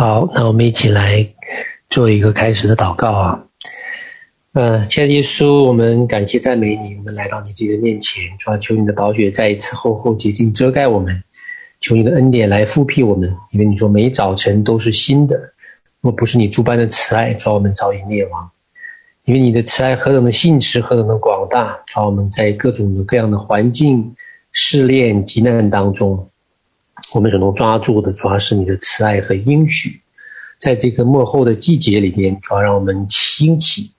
[0.00, 1.26] 好，那我们一起来
[1.90, 3.44] 做一个开始的祷告啊。
[4.52, 11.20] 呃，亲爱的耶稣，我们感谢赞美你，我们来到你自己的面前，主要求你的宝血再一次厚厚洁净遮盖我们，
[11.80, 15.52] 求你的恩典来覆庇我们，因为你说每早晨都是新的，
[16.00, 18.48] 若不是你诸般的慈爱，主我们早已灭亡。
[19.24, 24.14] 因为你的慈爱何等的信实，何等的广大，主我们在各种各样的环境
[24.52, 26.30] 试炼、急难当中。
[27.14, 30.00] 我们所能抓住的，主要是你的慈爱和应许，
[30.58, 33.92] 在这个末后的季节里边，主要让我们兴起，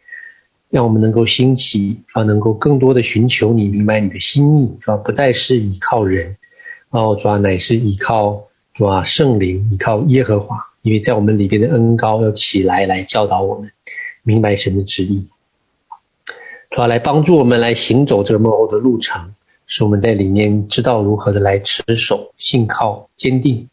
[0.69, 6.37] 让我们能够兴起，主要能够更多的寻求你，明白你的心意，主要不再是依靠人，
[6.91, 8.43] 哦，主要乃是依靠
[8.75, 13.71] 主要圣灵，依靠耶和华，因为在我们里边的恩膏要起来，来教导我们
[14.21, 15.27] 明白神的旨意，
[16.69, 19.33] 主要来帮助我们来行走这个末后的路程。
[19.69, 23.69] 使我们在里面知道如何的来持守、信靠、坚定，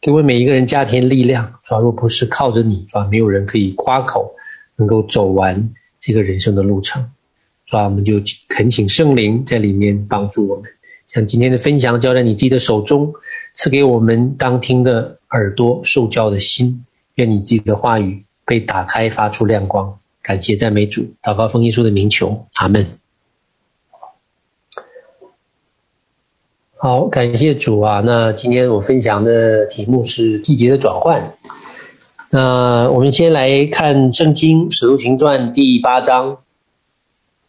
[0.00, 1.52] 给我们每一个人加添力量。
[1.64, 4.36] 主要若不是靠着你，主要没有人可以夸口
[4.76, 7.10] 能够走完这个人生的路程。
[7.66, 8.14] 主要我们就
[8.48, 10.70] 恳请圣灵在里面帮助我们，
[11.08, 13.12] 将今天的分享交在你自己的手中，
[13.54, 16.84] 赐给我们当听的耳朵、受教的心。
[17.16, 19.98] 愿你自己的话语被打开，发出亮光。
[20.22, 23.01] 感谢赞美主，祷告奉耶稣的名求，阿门。
[26.84, 28.02] 好，感谢主啊！
[28.04, 31.32] 那今天我分享的题目是季节的转换。
[32.28, 36.42] 那我们先来看圣经《使徒行传》第八章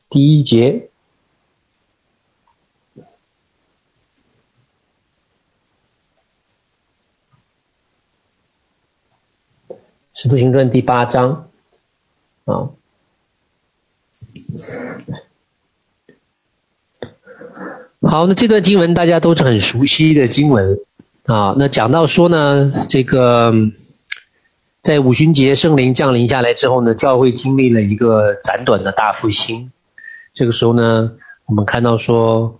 [0.08, 0.88] 第一节，
[10.14, 11.50] 《使徒行传》第八章
[12.45, 12.70] 啊。
[18.14, 20.78] 好，那这段经文大家都是很熟悉的经文
[21.25, 21.56] 啊。
[21.58, 23.52] 那讲到说呢，这个
[24.83, 29.72] 在五旬节圣灵降临下来之后呢，教会经历了一个暂短的大复兴。
[30.31, 31.14] 这个时候呢，
[31.47, 32.60] 我们看到说，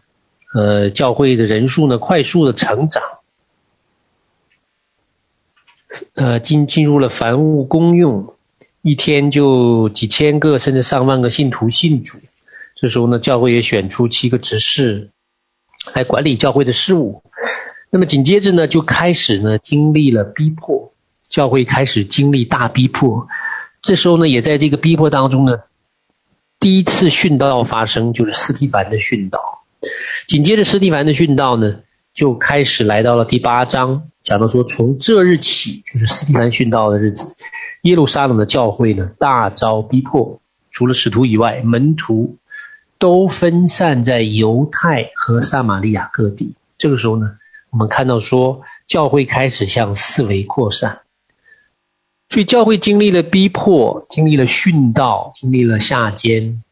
[0.56, 3.04] 呃，教会的人数呢快速的成长，
[6.16, 8.34] 呃，进进入了凡物公用，
[8.82, 12.18] 一天就几千个甚至上万个信徒信主。
[12.76, 15.12] 这时候呢，教会也选出七个执事。
[15.94, 17.24] 来管理教会的事务，
[17.90, 20.94] 那么紧接着呢，就开始呢经历了逼迫，
[21.28, 23.28] 教会开始经历大逼迫。
[23.82, 25.64] 这时候呢，也在这个逼迫当中呢，
[26.60, 29.66] 第一次殉道发生，就是斯蒂凡的殉道。
[30.28, 31.82] 紧接着斯蒂凡的殉道呢，
[32.14, 37.36] 就开始来到了第八章，讲到说，从这日起，就是斯蒂凡殉道的日子，
[37.82, 40.40] 耶路撒冷的教会呢大遭逼迫，
[40.72, 42.38] 除了使徒以外，门徒。
[43.04, 46.54] 都分散在犹太和撒玛利亚各地。
[46.78, 47.36] 这个时候呢，
[47.70, 51.02] 我们看到说，教会开始向四围扩散。
[52.30, 56.64] 所以，教会经历了逼迫，经历了殉道，经历了下监。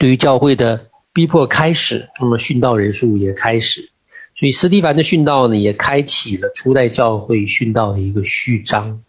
[0.00, 3.90] 对于教会的逼迫开始，那么殉道人数也开始。
[4.34, 9.04] 所以，斯蒂凡的殉道呢，也开启了初代教会殉道的一个序章。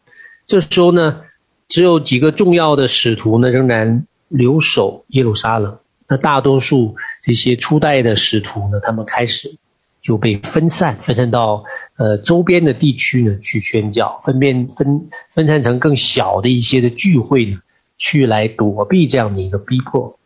[0.46, 1.22] 这时候呢，
[1.68, 5.80] 只有几个重要的使徒呢，仍然留守耶路撒冷。
[6.12, 9.56] 那大多数这些初代的使徒呢，他们开始
[10.02, 11.64] 就被分散，分散到
[11.96, 17.62] 呃周边的地区呢去宣教，分辨分分散成更小的一些的聚会呢，
[17.98, 20.20] 去来躲避这样的一个逼迫。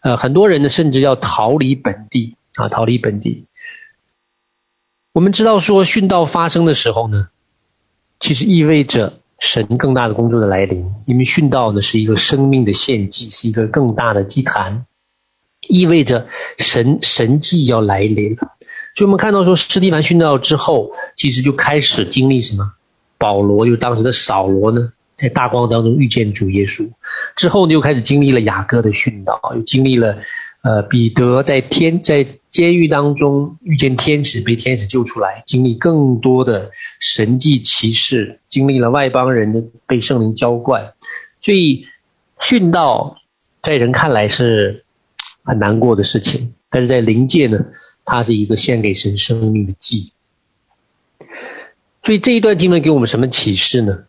[0.00, 3.44] 呃，很多人呢甚至要逃离本地啊，逃离本地。
[5.12, 7.28] 我们知道说殉道发生的时候呢，
[8.18, 14.86] 其实意味着神更大的工作的来临，因为殉道呢是一个生命的献祭，是一个更大的祭坛。
[15.68, 16.26] 意味着
[16.58, 18.52] 神神迹要来临了，
[18.94, 22.72] 所以我们看到说，斯蒂凡殉道之后，其实就开始经历什么？
[23.16, 26.90] 保罗又当时的扫罗呢，在大光当中遇见主耶稣
[27.36, 30.18] 之后呢，又开始经历了雅各的殉道，又经历了
[30.62, 40.92] 呃彼得在天在监狱当中遇见天使，被天使救出来，经历更多的神迹奇事，经历了外邦人的被圣灵浇灌，
[41.40, 41.86] 所以
[42.40, 43.16] 殉道
[43.62, 44.84] 在人看来是。
[45.44, 47.58] 很难过的事情，但是在灵界呢，
[48.04, 50.12] 它是一个献给神生命的祭。
[52.04, 54.04] 所以这一段经文给我们什么启示呢？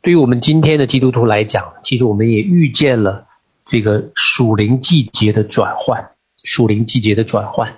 [0.00, 3.26] 对于我们今天的基督徒来讲，其实我们也遇见了
[3.64, 6.10] 这个属灵季节的转换，
[6.44, 7.76] 属灵季节的转换，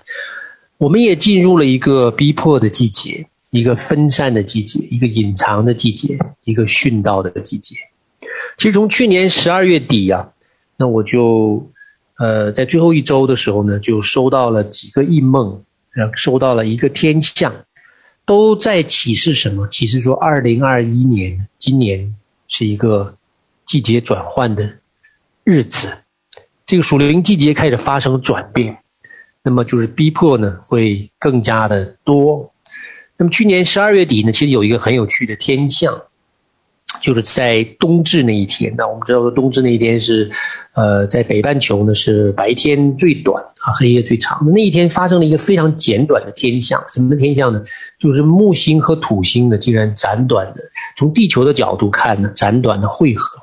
[0.77, 7.77] 我们也进入了一个逼迫的季节，一个分散的季节，一个隐藏的季节，一个殉道的季节。
[8.59, 10.33] 其实从去年十二月底呀、
[10.77, 11.71] 那我就。
[12.19, 17.55] 呃，在最后一周的时候呢，就收到了几个异梦，呃，收到了一个天象。
[18.27, 19.67] 都在启示什么？
[19.69, 22.15] 启示说，二零二一年，今年
[22.47, 23.17] 是一个
[23.65, 24.71] 季节转换的
[25.45, 25.97] 日子，
[26.67, 28.77] 这个属灵季节开始发生转变，
[29.43, 32.53] 那么就是逼迫呢会更加的多。
[33.17, 36.03] 那么去年十二月底呢，其实有一个很有趣的天象。
[37.01, 40.31] 就是在冬至那一天，那我们知道说冬至那一天是，
[40.75, 46.85] 呃，在北半球呢是白天最短啊，黑夜最长那一天，发生了一个非常简短的天象。
[46.93, 47.63] 什么天象呢？
[47.99, 50.63] 就是木星和土星呢竟然斩短的，
[50.97, 53.41] 从地球的角度看呢，斩短的汇合。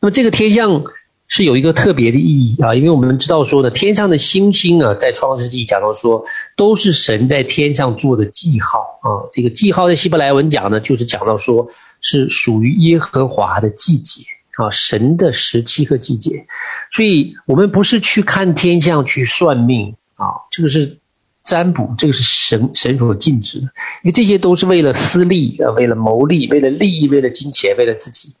[0.00, 0.84] 那么这个天象
[1.28, 6.24] 是有一个特别的意义啊，因为我们知道说呢，天上的星星啊，在创世纪讲到说，
[6.56, 9.28] 都是神在天上做的记号啊。
[9.32, 11.68] 这个记号在希伯来文讲呢，就是讲到说。
[12.02, 14.22] 是属于耶和华的季节
[14.56, 16.44] 啊，神的时期和季节，
[16.90, 20.98] 所以我们不是去看天象去算命啊，这个是
[21.42, 23.66] 占卜，这个是神神所禁止的，
[24.02, 28.34] 因为这些都是为了私利啊，为了牟利，为了利益，为了金钱，为了自己。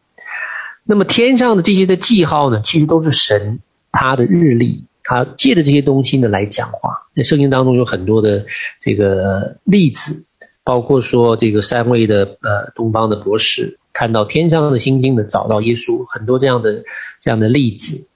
[0.84, 3.60] 那么天上的这些的记号呢，其实都是神
[3.92, 6.90] 他的日历，他借着这些东西呢来讲话。
[7.14, 8.44] 在圣经当中有很多的
[8.80, 10.24] 这个例子。
[10.64, 16.84] 包括说这个三位的呃东方的博士看到天上的星星呢，找到耶稣，很多这样的
[17.20, 18.06] 这样的例子。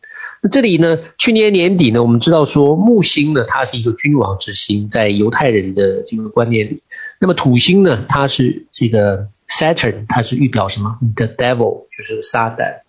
[0.42, 6.82] 那这里呢，去年年底呢，我们知道说木星呢，它是一个君王之星，在犹太人的这个观念里。
[7.18, 12.82] 那么土星呢，它是这个 Saturn，它是预表什么？The Devil，就是撒旦。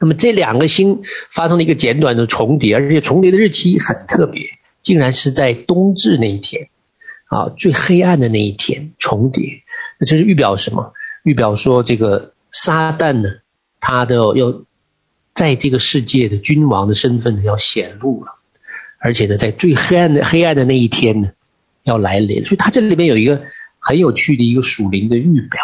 [0.00, 4.42] 那么这两个星发生了一个简短的重叠，而且重叠的日期很特别，
[4.80, 6.68] 竟然是在冬至那一天。
[7.32, 9.62] 啊，最黑暗的那一天重叠，
[9.98, 10.92] 那这是预表什么？
[11.22, 13.30] 预表说这个撒旦呢，
[13.80, 14.62] 他的要
[15.32, 18.32] 在这个世界的君王的身份要显露了，
[18.98, 21.30] 而且呢，在最黑暗的黑暗的那一天呢，
[21.84, 22.44] 要来临。
[22.44, 23.40] 所以他这里面有一个
[23.78, 25.60] 很有趣的一个属灵的预表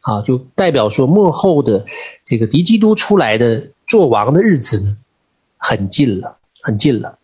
[0.00, 1.86] 啊，就代表说末后的
[2.24, 4.96] 这个敌基督出来的做王的日子呢，
[5.58, 7.18] 很近了，很近了。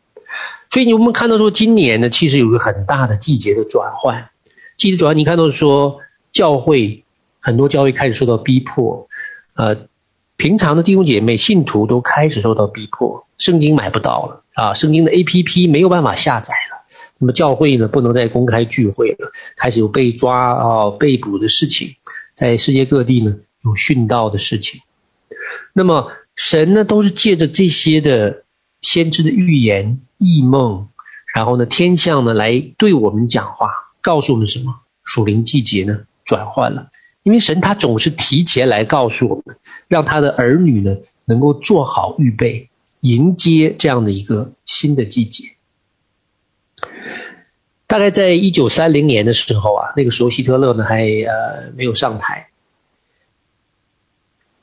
[0.70, 4.30] 所以我们看到说，今年呢，其实有个很大的季节的转换。
[4.76, 5.98] 季节转换，你看到说，
[6.30, 7.04] 教会
[7.40, 9.08] 很多教会开始受到逼迫，
[9.54, 9.88] 呃，
[10.36, 16.86] 平常的弟兄姐妹信徒都开始受到逼迫，圣经买不到了啊，圣经的 APP 没有办法下载了。
[17.18, 21.96] 那么教会呢，不能再公开聚会了，开始有被抓啊、被捕的事情，
[22.34, 23.34] 在世界各地呢
[23.64, 24.80] 有殉道的事情。
[25.72, 28.44] 那么神呢，都是借着这些的
[28.82, 30.00] 先知的预言。
[30.20, 30.88] 异梦，
[31.34, 33.70] 然后呢，天象呢，来对我们讲话，
[34.00, 34.80] 告诉我们什么？
[35.02, 36.90] 属灵季节呢转换了，
[37.24, 39.56] 因为神他总是提前来告诉我们，
[39.88, 42.68] 让他的儿女呢能够做好预备，
[43.00, 45.44] 迎接这样的一个新的季节。
[47.88, 52.49] 大概在一九三零年的时候啊，那个时候希特勒呢还呃没有上台。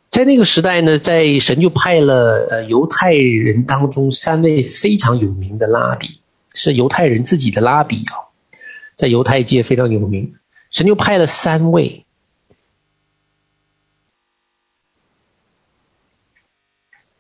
[0.10, 6.22] 在那个时代呢，在神就派了呃犹太人当中三位非常有名的拉比，
[6.54, 8.34] 是犹太人自己的拉比啊，
[8.96, 10.36] 在犹太界非常有名。
[10.72, 12.06] 神就派了三位，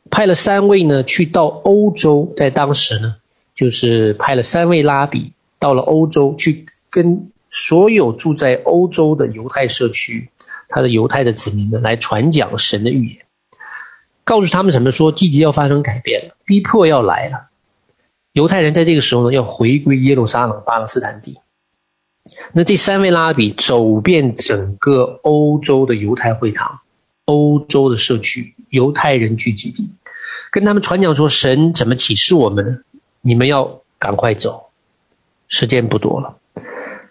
[0.09, 3.17] 派了三位呢去到欧洲，在当时呢，
[3.53, 10.29] 就是派了三位拉比到了欧洲去跟所有住在欧洲的犹太社区。
[10.67, 13.25] 他的犹太的子民们，来传讲神的预言，
[14.23, 14.91] 告诉他们什么？
[14.91, 17.47] 说季节要发生改变了，逼迫要来了。
[18.33, 21.39] 犹太人在这个时候呢，要回归耶路撒冷、巴勒斯坦地。
[22.51, 26.81] 那这三位拉比走遍整个欧洲的犹太会堂、
[27.25, 29.89] 欧洲的社区、犹太人聚集地，
[30.51, 32.77] 跟他们传讲说神怎么启示我们呢？
[33.21, 34.69] 你们要赶快走，
[35.47, 36.37] 时间不多了。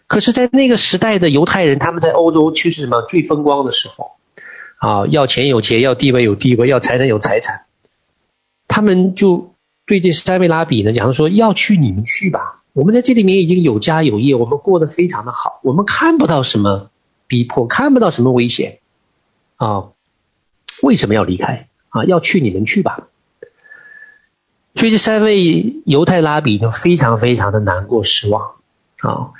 [0.06, 4.12] 可是，在那个时代的犹太人，他们在欧洲却是什么最风光的时候
[4.78, 5.06] 啊？
[5.08, 7.64] 要钱有钱，要地位有地位，要财产有财产。
[8.68, 16.90] 他们就对这三位拉比呢讲说：“要去你们去吧，我们在这里面已经有家有业，我们过得非常的好，我们看不到什么
[17.26, 18.78] 逼迫，看不到什么危险
[19.56, 19.88] 啊？
[20.82, 22.04] 为什么要离开啊？
[22.04, 23.08] 要去你们去吧。”
[24.76, 28.52] 所以这三位犹太拉比就非常非常的难过失望
[28.98, 29.32] 啊。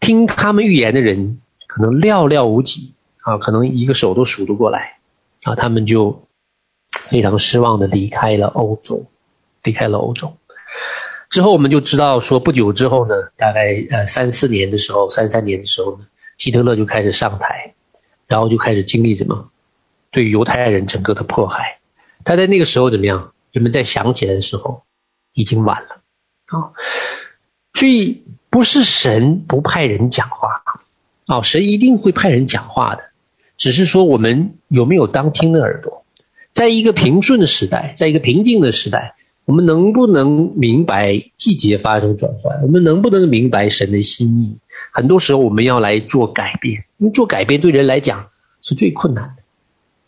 [0.00, 4.98] 听他们预言的人可能寥寥无几啊，可能一个手都数得过来
[5.42, 6.26] 啊，他们就
[6.88, 9.04] 非常失望的离开了欧洲，
[9.62, 10.34] 离开了欧洲。
[11.28, 16.06] 之后我们就知道说，不久之后呢，大概呃三四年的时候，三三年的时候呢，
[16.38, 17.74] 希特勒就开始上台，
[18.26, 19.50] 然后就开始经历什么
[20.10, 21.78] 对犹太人整个的迫害。
[22.24, 23.34] 他在那个时候怎么样？
[23.52, 24.84] 人们在想起来的时候，
[25.34, 26.00] 已经晚了
[26.46, 26.72] 啊，
[27.74, 28.24] 所以。
[28.50, 30.62] 不是神不派人讲话，
[31.26, 33.02] 啊，神一定会派人讲话的，
[33.56, 36.04] 只是说我们有没有当听的耳朵。
[36.52, 39.14] 在一个平顺的时代，在一个平静的时代，
[39.44, 42.62] 我们能不能明白季节发生转换？
[42.62, 44.56] 我们能不能明白神的心意？
[44.92, 48.30] 很多时候我们要来做改变，因为做改变对人来讲
[48.62, 49.42] 是最困难的。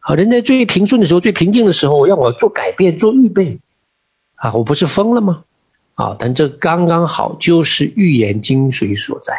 [0.01, 3.61] 好，人在最平顺的时候、最平静的时候，要我做改变、做预备，
[4.35, 5.45] 啊，我不是疯了吗？
[6.01, 9.35] 啊，但这刚刚好就是预言精髓所在。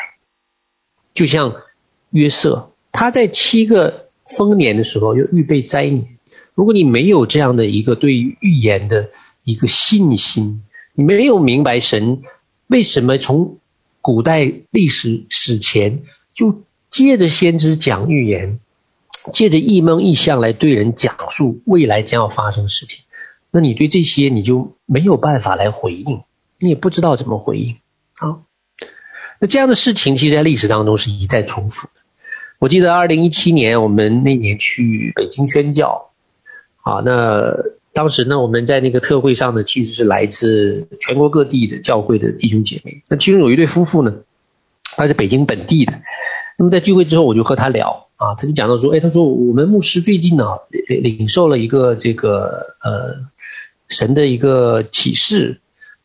[1.15, 1.55] 就像
[2.11, 6.05] 约瑟，他在七个丰年的时候又预备灾年。
[6.53, 9.09] 如果你没有这样的一个对预言的
[9.43, 10.63] 一个信心，
[10.93, 12.21] 你没有明白神
[12.67, 13.57] 为什么从
[14.01, 16.03] 古代历史史前
[16.33, 18.59] 就借着先知讲预言，
[19.33, 23.03] 借着异梦异象来对人讲述未来将要发生的事情，
[23.49, 26.21] 那你对这些你就没有办法来回应，
[26.61, 27.75] 你也不知道怎么回应
[28.19, 28.39] 啊。
[29.39, 31.93] 那这样的事情其实在历史当中是一再重复的。
[32.59, 36.07] 我记得二零一七年我们那年去北京宣教。
[36.83, 37.53] 啊，那
[37.93, 43.03] 当时呢，我们在那个特会上呢，其实是来自全国各地的教会的弟兄姐妹。
[43.07, 44.15] 那其中有一对夫妇呢，
[44.97, 45.93] 他是北京本地的。
[46.57, 50.45] 那么在聚会之后，我就和他聊啊，他就讲到说，哎，他说我们牧师最近呢，
[50.87, 53.29] 领领受了一个这个呃
[53.87, 55.61] 神的一个启示。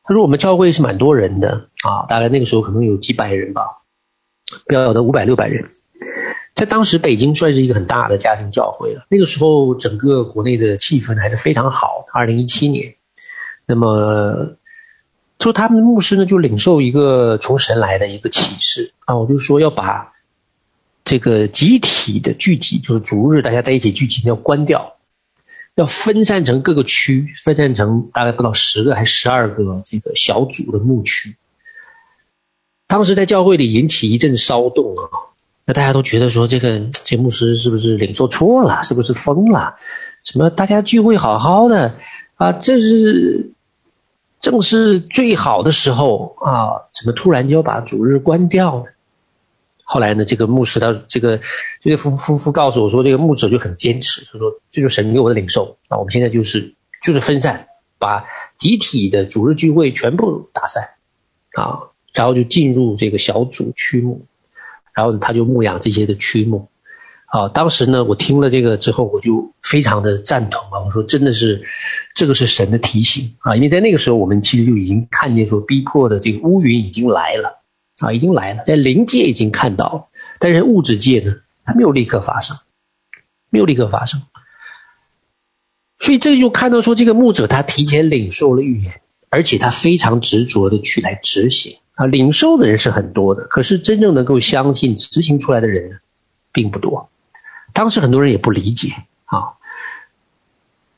[0.06, 3.62] 他说我们教会是蛮多人的啊，大概那个时候可能有几百人吧，
[4.66, 5.64] 不要有的五百六百人。
[6.54, 9.04] 在当时，北京算是一个很大的家庭教会了。
[9.10, 12.06] 那个时候，整个国内的气氛还是非常好。
[12.14, 12.94] 二零一七年，
[13.66, 14.56] 那么，
[15.38, 20.14] 就他们的牧师呢，就领受一个从神来的一个启示啊，我就说要把
[21.04, 24.95] 这个集体的聚集，就是逐日大家在一起聚集，要关掉，
[25.76, 31.36] 要分散成各个区，分散成大概不到十个还十二个这个小组的牧区。
[32.88, 35.32] 当时在教会里引起一阵骚动啊。
[35.68, 38.82] 那大家都觉得说，这个这牧师是不是领受错了？
[38.84, 39.74] 是不是疯了？
[40.22, 41.96] 什么大家聚会好好的
[42.36, 43.50] 啊，这是
[44.38, 48.84] 正是最好的时候啊，怎么突然就要把主日关掉呢？
[49.88, 51.38] 后来呢，这个牧师他这个
[51.80, 58.26] 这对夫夫妇告诉我说，这个牧者就很坚持，他说这就是神给我的领受那，我们现在就是就是分散，把
[58.58, 60.90] 集体的主日聚会全部打散
[61.54, 61.78] 啊，
[62.12, 64.26] 然后就进入这个小组区牧。
[64.96, 66.70] 然后他就牧养这些的区牧，
[67.26, 71.66] 啊，当时呢，我听了这个之后，我就非常的赞同啊，我说真的是，
[72.14, 77.62] 这个是神的提醒啊，因为在那个时候，我们其实就已经看见说逼迫的这个乌云已经来了，
[78.00, 80.06] 啊，已经来了，在灵界已经看到了，
[80.38, 81.34] 但是物质界呢，
[81.64, 82.58] 它没有立刻发生，
[83.50, 84.22] 没有立刻发生，
[85.98, 89.00] 所以这就看到说，这个牧者他提前领受了预言，
[89.30, 91.78] 而且他非常执着的去来执行。
[91.94, 95.96] 啊，领受的人是很多的，可是真正能够相信、执行出来的人呢，
[96.52, 97.08] 并不多。
[97.72, 98.90] 当时很多人也不理解
[99.24, 99.56] 啊。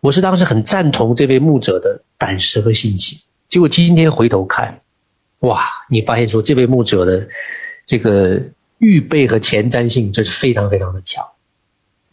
[0.01, 3.21] 我是当时很赞同这位牧者的胆识和信心。
[3.49, 4.81] 结果今天回头看，
[5.41, 7.29] 哇，你发现说这位牧者的
[7.85, 8.41] 这个
[8.79, 11.25] 预备和前瞻性，这是非常非常的强。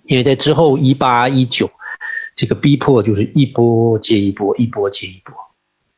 [0.03, 1.69] 因为在之后一八一九，
[2.35, 5.33] 这个逼迫就是一波接一波，一波接一波。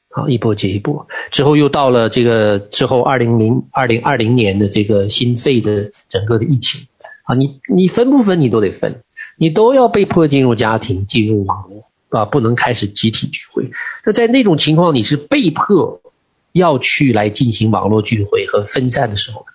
[0.10, 6.88] 啊，一波接一波，之后又到了这个之后二零零二零二零年的这个新肺的整个的疫情
[7.22, 9.04] 啊，你你分不分你都得分，
[9.38, 13.70] 你都要被迫进入家庭，进入网络啊，不能开始集体聚会。
[14.06, 16.02] 那在那种情况，你是被迫
[16.58, 19.46] 要去来进行网络聚会和分散的时候，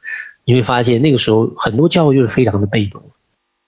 [0.47, 3.03] 你会发现那个时候很多教会就是非常的被动。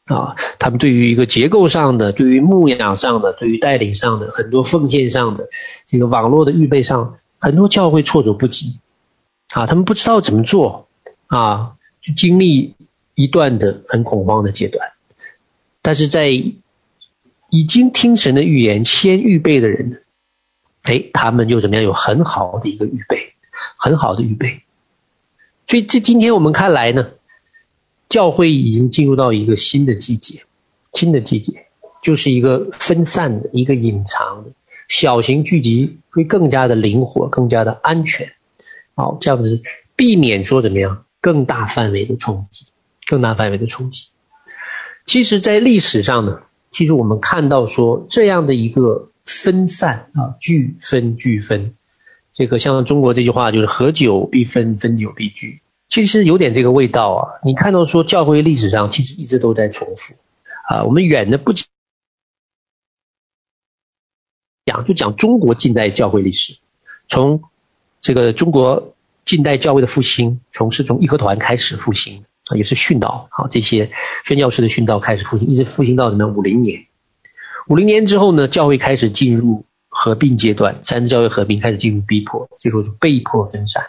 [0.07, 5.49] 啊，他们对于一个结构上的、对于牧养上的、对于带领上的很多奉献上的
[5.87, 8.79] 这个网络的预备上，很多教会措手不及，
[9.55, 10.89] 啊，他们不知道怎么做，
[11.29, 12.75] 啊，就经历
[13.15, 14.93] 一段的很恐慌的阶段。
[15.81, 20.03] 但是在已经听神的预言、先预备的人，
[20.85, 21.85] 哎，他们就怎么样？
[21.85, 23.35] 有很好的一个预备，
[23.79, 24.63] 很好的预备。
[25.67, 27.11] 所以这今天我们看来呢，
[28.09, 30.45] 教会已经进入到一个新的季节，
[30.93, 31.67] 新的季节
[32.03, 34.53] 就是一个分散的、一个隐藏的
[34.89, 38.31] 小型聚集，会更加的灵活、更加的安全。
[38.95, 39.63] 好，这样子
[39.97, 42.67] 避免说怎么样更大范围的冲击，
[43.07, 44.09] 更大范围的冲击。
[45.07, 51.75] 其实，在历史上呢，其实我们看到说这样的一个分散啊，聚分聚分，
[52.33, 55.61] 这个像中国这句话就是“合久必分，分久必聚”。
[55.89, 57.41] 其实有点这个味道啊！
[57.45, 60.15] 你看到说教会历史上其实一直都在重复，
[60.69, 61.67] 啊，我们远的不讲，
[64.85, 66.59] 就讲中国近代教会历史，
[67.07, 67.43] 从
[68.01, 73.91] 这个中国近代教会的复兴，从是从义和团开始复兴，啊，也是训导啊，这些
[74.25, 76.87] 宣教士的训导开始复兴，一直复兴到什么五零年。
[77.69, 83.83] 五零年之后呢，教会开始进入合并阶段，三次教会合并开始进入逼迫，就说是被迫分散，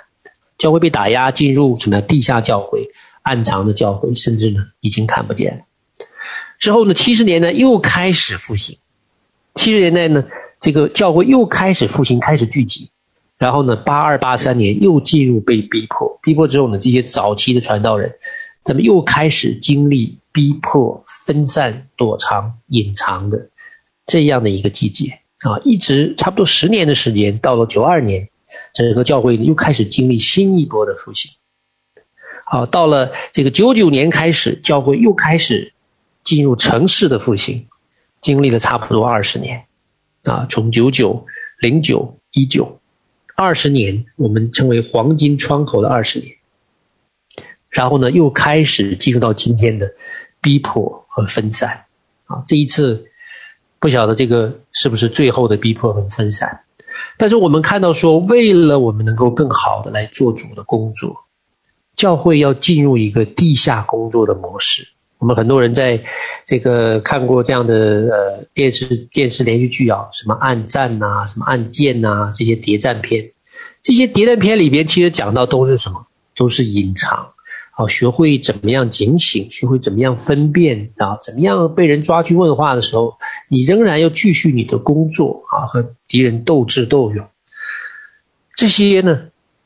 [0.58, 2.90] 教会被打压，进入什么地下教会、
[3.24, 5.66] 暗藏的教会，甚至呢已经看不见。
[6.58, 8.78] 之后呢，七十年代又开始复兴，
[9.56, 10.24] 七十年代呢
[10.62, 12.92] 这个教会又开始复兴，开始聚集，
[13.38, 18.16] 然后呢八二八三年又进入被逼迫，逼迫之后呢这些早期的传道人，
[18.64, 23.50] 他们又开始经历逼迫、分散、躲藏、隐藏的。
[24.06, 28.30] 这样的一个季节啊，一直差不多十年的时间，到了九二年，
[28.74, 31.32] 整个教会又开始经历新一波的复兴。
[32.46, 35.74] 好，到了这个九九年开始，教会又开始
[36.24, 37.68] 进入城市的复兴，
[38.22, 39.66] 经历了差不多二十年
[40.24, 41.26] 啊，从九九、
[41.60, 42.80] 零九、一九，
[43.36, 46.36] 二十年，我们称为黄金窗口的二十年。
[47.70, 49.92] 然后呢，又开始进入到今天的
[50.42, 51.86] 逼迫和分散
[52.26, 53.12] 啊，这一次。
[53.86, 56.62] 不晓得这个是不是最后的逼迫和分散，
[57.20, 61.16] 但是我们看到说，为了我们能够更好的来做主的工作，
[61.96, 64.88] 教会要进入一个地下工作的模式。
[65.20, 66.04] 我们很多人在
[66.48, 73.34] 这个看过这样的呃电视电视连续剧啊，什么暗战呐，什么暗箭呐，这些谍战片，
[73.84, 76.08] 这些谍战片里边其实讲到都是什么？
[76.36, 77.35] 都是隐藏。
[77.78, 83.18] 好，学会怎么样警醒，学会怎么样分辨啊，怎么样被人抓去问话的时候，
[83.50, 87.28] 你仍然要继续你的工作啊，和敌人斗智斗勇。
[88.56, 89.24] 这些呢，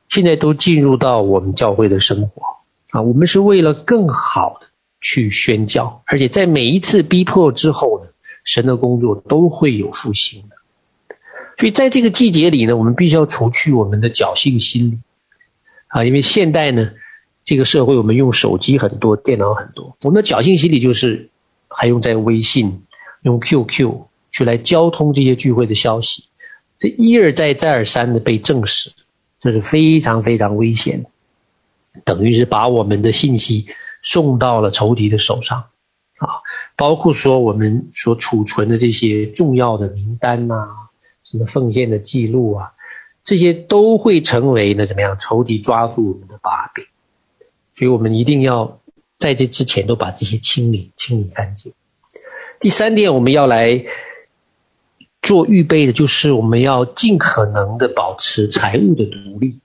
[0.10, 2.42] 现在都进入到我们教会的生活
[2.90, 3.04] 啊。
[3.04, 4.66] 我们是为了更好的
[5.00, 8.10] 去宣教，而且在每一次逼迫之后呢，
[8.44, 10.56] 神的工作都会有复兴的。
[11.60, 14.98] 所以在这个季节里呢，我们必须要除去我们的侥幸心理
[15.90, 16.90] 啊，因为现代呢。
[17.50, 19.98] 这个社会，我们用手机很多，电脑很多。
[20.04, 21.32] 我们的侥幸心理就是
[21.68, 22.84] 还用在微信、
[23.24, 23.92] 用 QQ
[24.30, 26.26] 去来交通这些聚会的消息，
[26.78, 28.92] 这一而再、再而三的被证实，
[29.40, 31.10] 这是非常非常危险的，
[32.06, 33.66] 等于是把我们的信息
[34.04, 35.58] 送到了仇敌的手上
[36.20, 36.30] 啊！
[36.76, 40.68] 包括说我们所储存的这些重要的名单呐、
[41.24, 42.74] 什么奉献的记录啊，
[43.24, 45.18] 这些都会成为呢怎么样？
[45.18, 46.86] 仇敌抓住我们的把柄。
[47.80, 48.82] 所以我们一定要
[49.18, 51.72] 在这之前都把这些清理、清理干净。
[52.60, 53.86] 第三点，我们要来
[55.22, 59.60] 做预备的，就是我们要尽可能的保持财务的独立。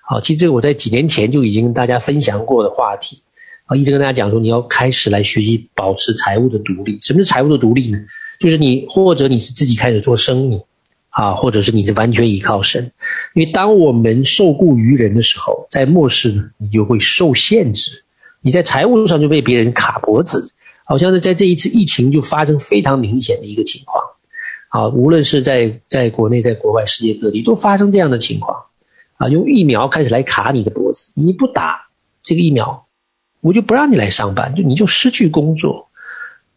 [0.00, 3.20] 好，其实这个我在几年前就已经跟大家分享过的话题
[3.66, 6.98] 啊，一直跟大家讲说，你要开始来学习保持财务的独立。
[7.02, 7.98] 什么是财务的独立呢？
[8.38, 10.62] 就是你或者你是自己开始做生意。
[11.10, 12.92] 啊，或者是你是完全依靠神，
[13.34, 18.04] 因为当我们受雇于人的时候，在末世呢，你就会受限制，
[18.40, 20.52] 你在财务上就被别人卡脖子，
[20.84, 24.04] 好像是在这一次疫情就发生非常明显的一个情况，
[24.68, 28.66] 啊，无论是在在国内，在国外，世界各地都发生这样的情况，
[29.16, 31.88] 啊，用疫苗开始来卡你的脖子，你不打
[32.22, 32.86] 这个疫苗，
[33.40, 35.88] 我就不让你来上班，就你就失去工作，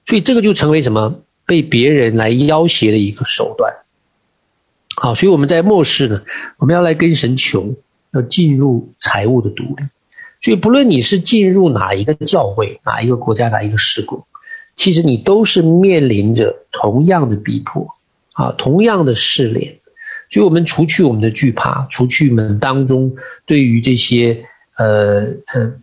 [0.05, 1.21] 所以这个就成为什么？
[1.45, 3.82] 被别人来要挟的一个手段。
[4.95, 6.21] 好，所以我们在末世呢，
[6.57, 7.75] 我们要来跟神求，
[8.11, 9.83] 要进入财务的独立。
[10.41, 14.25] 所以不论你是进入哪一个教会、哪一个国家、哪一个事故，
[14.75, 17.87] 其实你都是面临着同样的逼迫
[18.33, 19.79] 啊，同样的试炼。
[20.29, 24.43] 所以，我们除去我们的惧怕，除去我们当中对于这些
[24.77, 25.73] 呃呃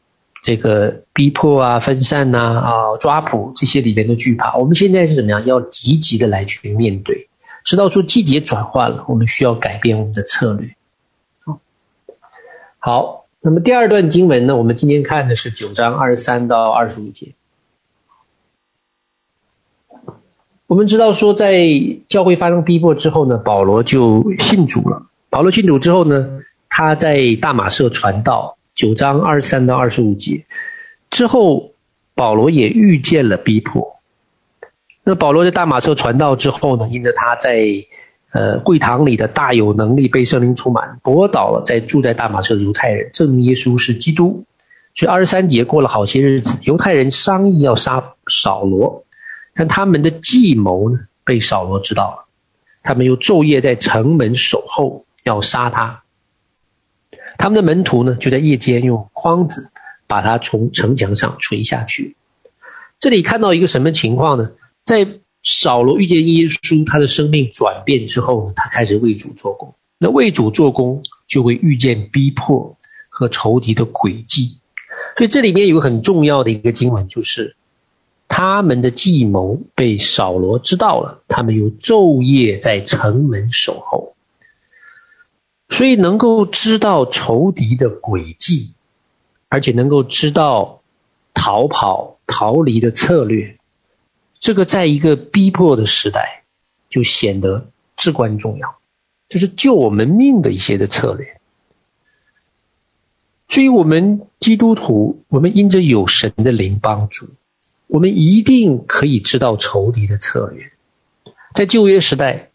[0.43, 5.47] 这个逼迫啊、分散呐啊，啊、抓捕这些里面的惧怕，我们现在是怎么样？
[5.47, 7.29] 要积极的来去面对。
[7.65, 10.75] 知道说季节转换了，我们需要改变我们的策略。
[12.79, 17.35] 好，那么第二段经文呢，我们今天看的是九章二十三到二十五节。
[20.67, 21.69] 我们知道说，在
[22.09, 25.07] 教会发生逼迫之后呢，保罗就信主了。
[25.29, 28.57] 保罗信主之后呢，他在大马色传道。
[28.73, 30.47] 九章二十三到二十五节
[31.11, 31.73] 之后，
[32.15, 34.00] 保罗也遇见了逼迫。
[35.11, 37.67] 那保罗在大马色传道之后呢，因着他在
[38.31, 44.45] 呃会堂里的大有能力，被圣灵充满，驳倒了在住在大马色的犹太人，证明耶稣是基督。
[44.95, 49.05] 所以二十三节过了好些日子，犹太人商议要杀扫罗，
[49.53, 52.25] 但他们的计谋呢被扫罗知道了，
[52.85, 56.05] 他们又昼夜在城门守候，要杀他。
[57.37, 59.73] 他们的门徒呢就在夜间用筐子
[60.07, 62.15] 把他从城墙上垂下去。
[63.01, 64.53] 这里看到一个什么情况呢？
[64.91, 69.73] 在扫罗遇见耶稣，他的生命转变之后，他开始为主做工。
[69.99, 72.77] 那为主做工，就会遇见逼迫
[73.09, 74.59] 和仇敌的诡计。
[75.17, 77.55] 所以这里面有个很重要的一个经文，就是
[78.27, 84.17] 他们的计谋被扫罗知道了，他们又昼夜在城门守候，
[85.69, 88.75] 所以能够知道仇敌的诡计，
[89.49, 90.83] 而且能够知道
[91.33, 93.57] 逃跑逃离的策略，
[94.41, 96.45] 这个在一个逼迫的时代
[96.89, 98.79] 就显得至关重要，
[99.29, 101.39] 就是救我们命的一些的策略。
[103.49, 107.35] 所以，我们基督徒，我们因着有神的灵帮助，
[107.89, 110.73] 我们一定可以知道仇敌的策略。
[111.53, 112.51] 在旧约时代，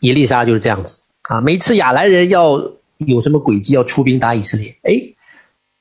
[0.00, 1.40] 以利沙就是这样子啊。
[1.40, 5.14] 每次亚兰人要有什么诡计，要出兵打以色列，哎，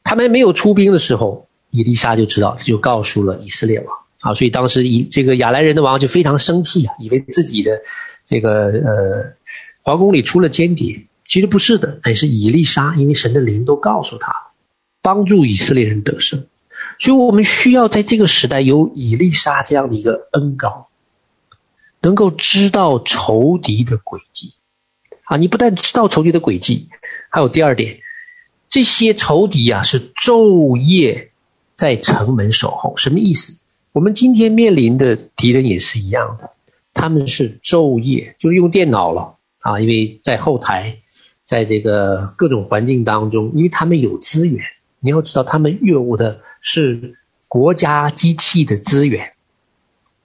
[0.04, 4.34] 他们没有出兵的时候，以利沙就知道，就告诉了以色列王啊。
[4.34, 7.80] 所以当时以这个亚兰人的王就非常生气啊，以为自己的
[8.26, 9.34] 这个呃
[9.84, 11.06] 皇宫里出了间谍。
[11.28, 14.32] 其实不是的，也是以利沙，因为神的灵都告诉他，
[15.02, 16.46] 帮助以色列人得胜。
[17.00, 20.88] 所以，我们需要在这个时代有以利沙这样的一个恩膏，
[22.02, 24.54] 能够知道仇敌的轨迹。
[25.24, 26.90] 啊，你不但知道仇敌的轨迹，
[27.32, 27.98] 还有第二点，
[28.70, 31.32] 这些仇敌啊是昼夜
[31.74, 32.96] 在城门守候。
[32.98, 33.62] 什么意思？
[33.96, 36.50] 我们今天面临的敌人也是一样的，
[36.94, 40.98] 他们是昼夜，就是用电脑了啊，因为在后台。
[41.46, 44.66] 在这个各种环境当中，因为他们有资源，
[45.00, 49.34] 你要知道，他们拥有的是国家机器的资源，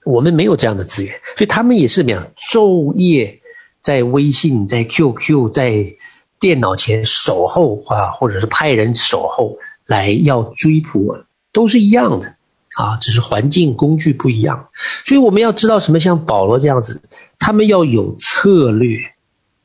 [0.03, 3.39] 我们没有这样的资源，所以他们也是怎么样，昼夜
[3.81, 5.93] 在微信、在 QQ、在
[6.39, 12.35] 电脑前守候啊，或者是派人守候来要追捕我，都是一样的
[12.81, 14.69] 啊，只是环境工具不一样，
[15.05, 17.01] 所以我们要知道什么，像保罗这样子，
[17.37, 18.97] 他们要有策略，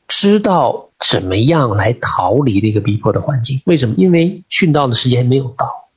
[0.09, 0.83] 知道。
[0.99, 3.61] 怎么样来逃离这个逼迫的环境？
[3.67, 3.95] 为什么？
[3.99, 5.91] 因为殉道的时间还没有到，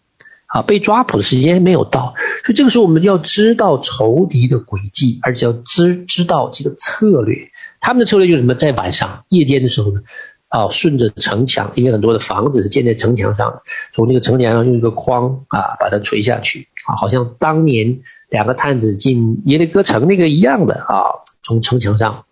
[0.48, 7.50] 啊，被抓捕的时间还没有到，所以这个时候我们就要知道仇敌的轨迹，而且要知知道这个策略。
[7.80, 8.54] 他们的策略就是什么？
[8.56, 10.02] 在晚上、夜间的时候呢，
[10.50, 13.62] 啊，顺着城墙，因为很多的房子是建在城墙上，
[13.94, 22.26] 从那个城墙上用一个筐啊把它垂下去，好像当年两个探子进耶利哥城那个一样的啊，从城墙上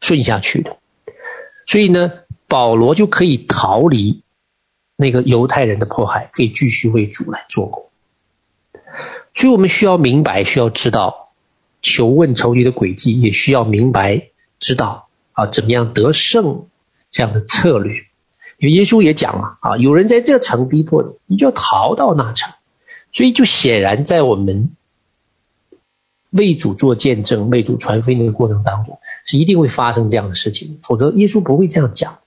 [0.00, 0.76] 顺下去的。
[1.66, 2.12] 所以呢，
[2.48, 4.22] 保罗就可以逃离
[4.96, 7.90] 那个犹太人的迫害，可以继续为主来做工。
[9.34, 11.30] 所以我们需要明白，需要知道
[11.82, 16.66] 求问仇敌的轨迹，也需要明白知道啊，怎么样得胜
[17.10, 17.94] 这样的策略。
[18.58, 22.50] 因为耶稣也讲了啊，有人在这城逼迫你，你就逃到那城。
[23.16, 24.76] 所以就显然在我们
[26.28, 28.98] 为主做见证、为主传福音的过程当中。
[29.24, 32.18] 是一定会发生这样的事情，否则耶稣不会这样讲。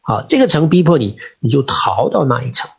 [0.00, 2.70] 啊，这个城逼迫你，你就逃到那一城。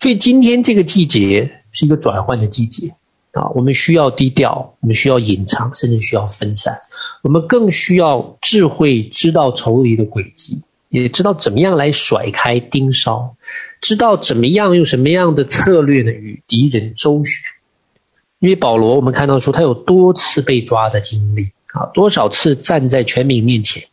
[0.00, 2.96] 所以今天这个季节是一个转换的季节
[3.30, 6.80] 啊，我们需要低调，我们需要隐藏，甚至需要分散。
[7.22, 13.36] 我们更需要智慧，知道仇敌的轨迹，也知道怎么样来甩开盯梢，
[13.80, 17.42] 知道怎么样用什么样的策略呢，与敌人周旋。
[18.38, 21.52] 因为保罗，我们看到说他有多次被抓的经历。
[21.74, 23.88] 啊，多少次站在全民面前，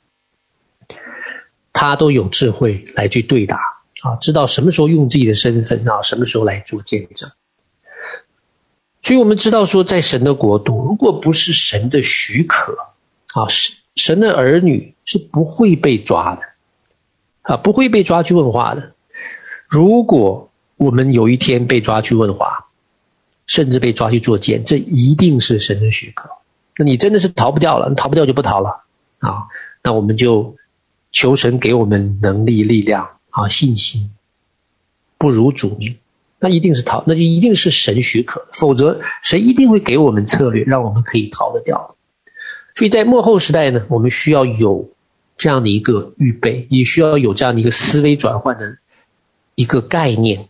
[1.74, 3.58] 他都有智慧来去对答
[4.00, 7.30] 啊，知道什么时候用自己的身份啊，什么时候来做见证。
[9.02, 12.78] 所以，我们知道说，在神的国度，如果不是神的许可
[13.34, 16.44] 啊，神神的儿女是不会被抓的
[17.42, 18.95] 啊，不会被抓去问话的。
[19.76, 22.68] 如果我们有一天被抓去问话，
[23.46, 26.30] 甚至被抓去做监，这一定是神的许可。
[26.78, 28.86] 那你真的是逃不掉了，逃不掉就不逃了
[29.20, 29.48] 啊！
[29.84, 30.56] 那我们就
[31.12, 34.12] 求神给我们能力、力量啊、信心，
[35.18, 35.98] 不如主命，
[36.40, 41.98] 那一定是逃，那就一定是神许可，否则神一定会给我们策略，让我们可以逃得掉。
[42.76, 44.90] 所以在末后时代呢，我们需要有
[45.36, 48.78] 这样的一个预备，也需要有这样的一个思维转换的
[49.56, 50.48] 一个概念。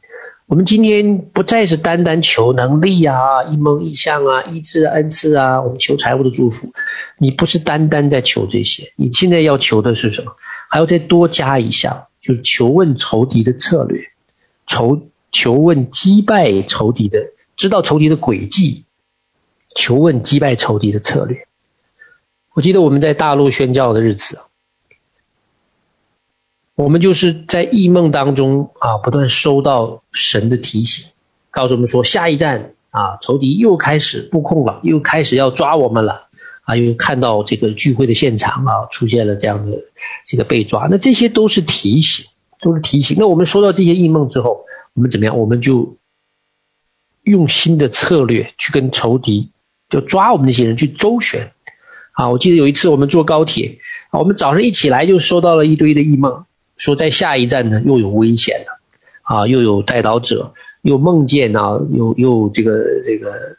[0.48, 6.72] 我们今天不再是单单求能力啊、一梦一象啊、一次、恩赐啊，我们求财务的祝福。
[7.18, 10.32] 你不是单单在求这些，你现在要求的是什么？
[10.70, 14.00] 还要再多加一项，就是求问仇敌的策略，
[14.68, 17.18] 仇求问击败仇敌的，
[17.56, 18.86] 知道仇敌的轨迹，
[19.76, 21.48] 求问击败仇敌的策略。
[22.54, 24.40] 我记得我们在大陆宣教的日子。
[26.76, 31.08] 我们就是在异梦当中啊，不断收到神的提醒，
[31.50, 36.28] 告诉我们说，下一站啊，仇敌又开始布控了，又开始要抓我们了
[36.64, 36.76] 啊！
[36.76, 39.78] 又看到这个聚会的现场啊，出现了这样的
[40.26, 42.26] 这个被抓，那这些都是提醒，
[42.60, 43.16] 都是提醒。
[43.18, 45.38] 那我们收到这些异梦之后，我们怎么样？
[45.38, 45.96] 我们就
[47.24, 49.50] 用新的策略去跟仇敌，
[49.90, 51.54] 就抓我们那些人去周旋。
[52.12, 53.80] 啊，我记得有一次我们坐高铁，
[54.12, 56.46] 我们早上一起来就收到了一堆的异梦，
[56.78, 58.80] 说在下一站呢又有危险了，
[59.22, 63.58] 啊，又有带刀者，又梦见啊，又又这个这个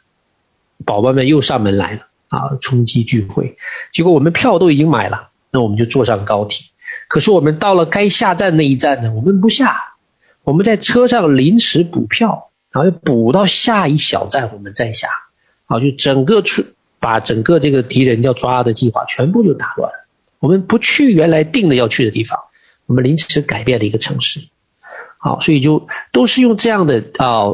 [0.85, 3.57] 宝宝们又上门来了，啊，冲击聚会。
[3.91, 6.65] 结果我们票都已经买了，那我们就坐上高铁。
[7.07, 9.95] 可是我们到了该下站那一站呢，我们不下，
[10.43, 15.07] 我们在车上临时补票，然后又补到下一小站，我们再下，
[15.65, 16.63] 啊，就整个出。
[16.99, 20.07] 把整个这个敌人要抓的计划全部就打乱了。
[20.39, 22.39] 我们不去原来定的要去的地方，
[22.87, 24.41] 我们临时改变了一个城市。
[25.19, 27.53] 好，所以就都是用这样的啊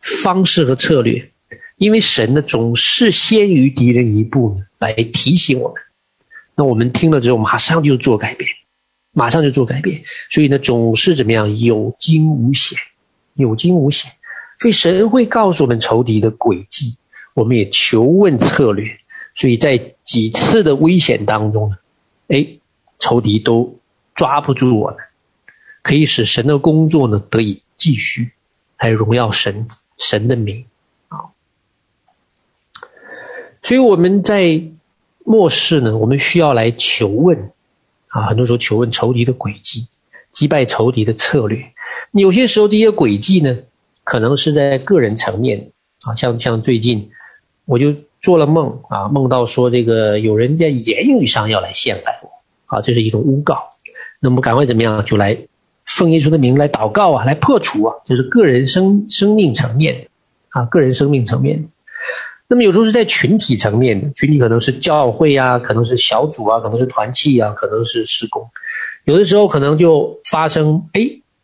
[0.00, 1.30] 方式和策略，
[1.76, 5.82] 因为神呢总是先于敌人一步来提醒我们。
[6.54, 8.48] 那我们听了之后，马上就做改变，
[9.12, 10.02] 马上就做改变。
[10.30, 12.78] 所以呢，总是怎么样有惊无险，
[13.34, 14.10] 有惊无险。
[14.58, 16.96] 所以神会告诉我们仇敌的诡计。
[17.34, 18.86] 我们也求问策略，
[19.34, 21.76] 所以在几次的危险当中呢，
[22.28, 22.46] 哎，
[22.98, 23.78] 仇敌都
[24.16, 24.98] 抓不住我们，
[25.82, 28.32] 可以使神的工作呢得以继续，
[28.74, 30.64] 还荣耀神神的名
[31.06, 31.30] 啊。
[33.62, 34.62] 所以我们在
[35.24, 37.52] 末世呢，我们需要来求问
[38.08, 39.86] 啊，很多时候求问仇敌的诡计，
[40.32, 41.72] 击败仇敌的策略。
[42.10, 43.58] 有些时候这些诡计呢，
[44.02, 45.70] 可能是在个人层面
[46.04, 47.12] 啊，像像最近。
[47.68, 52.30] 我就做了梦啊，梦到说这个有人在言语上要来陷害我，
[52.66, 53.70] 啊，这是一种诬告。
[54.28, 55.04] 那么赶快怎么样？
[55.04, 55.38] 就来
[55.84, 60.08] 奉耶稣的名来祷告啊，来破除啊，就是个人生生命层面的
[60.48, 61.68] 啊，个人生命层面的。
[62.48, 68.50] 那么有时候是在群体层面的，群体可能是教会啊，可能是小组啊，可能是团契啊，可能是施工。
[69.04, 71.02] 有的时候可能就发生，哎，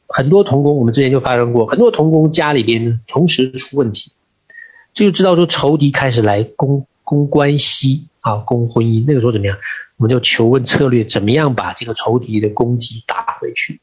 [0.08, 4.10] 很多同工，我们之前就发生过，很多同工家里边同时出问题。
[4.92, 9.04] 这就知道说仇敌开始来攻攻关系啊，攻婚姻。
[9.06, 9.56] 那个时候怎么样？
[10.02, 13.78] 我们就求问策略，怎么样把这个仇敌的攻击打回去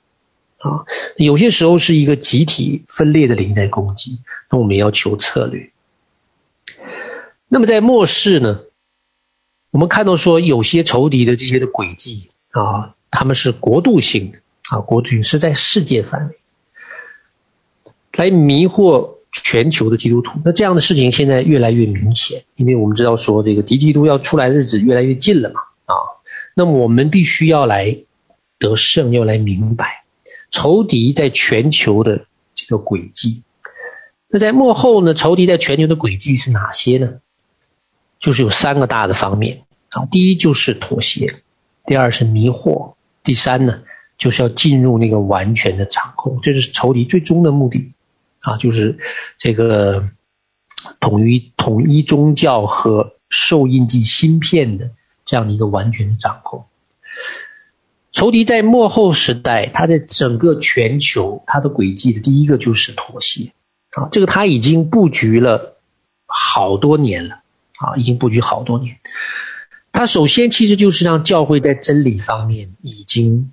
[0.57, 0.83] 啊？
[1.15, 4.19] 有些时候是一个集体分裂的灵在攻击，
[4.51, 5.71] 那我们也要求策略。
[7.47, 8.59] 那么在末世呢，
[9.71, 14.39] 我们看到说有些仇敌的这些的诡计啊，他们是国度性的
[14.71, 16.35] 啊，国度是在世界范围
[18.17, 19.11] 来迷惑。
[19.31, 26.21] 全球的基督徒，那这样的事情现在越来越明显，因为我们知道说这个敌基督要出来的日子越来越近了嘛，啊，
[26.53, 27.97] 那么我们必须要来
[28.59, 30.03] 得胜，要来明白
[30.51, 33.41] 仇敌在全球的这个轨迹。
[34.27, 37.19] 那在幕后呢，仇敌在全球的轨迹是哪些呢？
[38.19, 41.25] 就是有三个大的方面啊，第一就是妥协，
[41.85, 43.81] 第二是迷惑，第三呢
[44.17, 47.93] 就是要进入那个完全的掌控，这是仇敌最终的目的。
[48.41, 48.97] 啊，就是
[49.37, 50.09] 这个
[50.99, 54.91] 统一统一宗教和受印记芯片的
[55.29, 56.65] 这样的一个完全的掌控。
[58.11, 63.53] 仇敌在末后时代，他在整个全球他的轨迹的第一个就是妥协
[63.91, 65.77] 啊，这个他已经布局了
[66.25, 67.41] 好多年了
[67.77, 68.97] 啊，已经布局好多年。
[69.91, 73.51] 他首先其实就是让教会在真理方面已经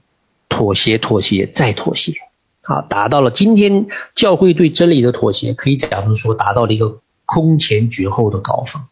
[0.49, 2.15] 妥协、妥协再妥协。
[2.63, 8.83] 啊，达到了今天教会对真理的妥协，可以讲是说达到了一个空前绝后的高峰。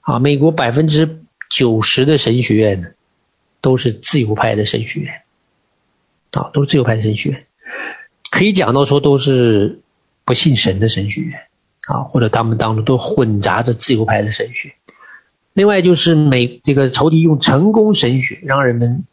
[0.00, 1.23] 啊，美国百分之
[1.54, 2.88] 九十的神学院呢，
[3.60, 5.22] 都是自由派的神学院，
[6.32, 7.46] 啊，都是自由派的神学院，
[8.28, 9.78] 可以讲到说都是
[10.24, 11.38] 不信神的神学院，
[11.86, 14.74] 啊，或者他们当中都混杂着自由派的神学。
[15.52, 19.04] 另外就是美这个仇敌用成功神学，让人们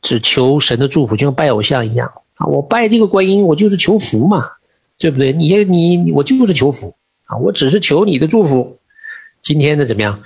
[0.00, 2.14] 只求神的祝福，就像拜偶像一样。
[2.36, 4.52] 啊，我拜这个观音，我就是求福嘛，
[4.96, 5.34] 对不对？
[5.34, 8.78] 你你我就是求福啊，我只是求你的祝福。
[9.42, 10.22] 今天的怎么样？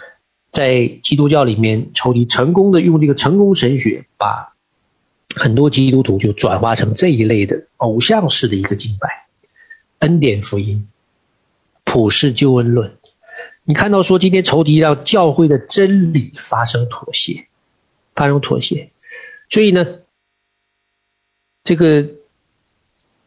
[0.52, 4.54] 在基督教里面，仇敌成功的用这个成功神学，把
[5.34, 9.26] 很多基督徒就转化成这一类的偶像式的一个敬拜。
[10.00, 10.88] 恩典福音、
[11.84, 12.98] 普世救恩论，
[13.64, 17.46] 你看到说今天仇敌让教会的真理发生妥协，
[18.14, 18.90] 发生妥协，
[19.48, 20.00] 所以呢，
[21.64, 22.06] 这个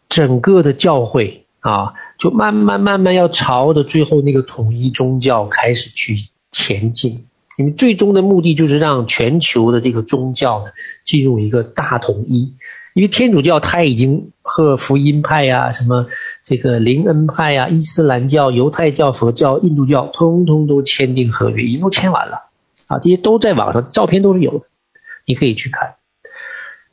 [0.09, 7.26] 整个的教会啊，就慢慢慢慢要朝着最后那个统一宗教开始去前进，
[7.58, 10.72] 因为最终的目的就是让全球的这个宗教呢
[11.04, 12.54] 进入一个大统一。
[12.94, 16.08] 因为天主教它已经和福音派啊、什么
[16.46, 22.44] 这个灵恩派啊、伊斯兰教、犹太教、佛教、印度教，通通都签订合约，已经都签完了
[22.88, 24.65] 啊，这些都在网上，照片都是有的，
[25.26, 25.96] 你可以去看。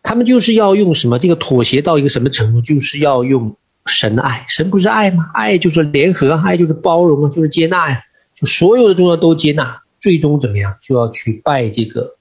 [0.03, 1.20] 他们就是要用什么？
[1.20, 2.61] 这个妥协到一个什么程度？
[2.61, 3.55] 就是要用
[3.87, 5.31] 神的爱，神不是爱吗？
[5.33, 8.01] 爱就是联合，爱就是包容啊，就是接纳呀，
[8.46, 12.16] 所有的重要都接纳，最终怎么样，就要去拜这个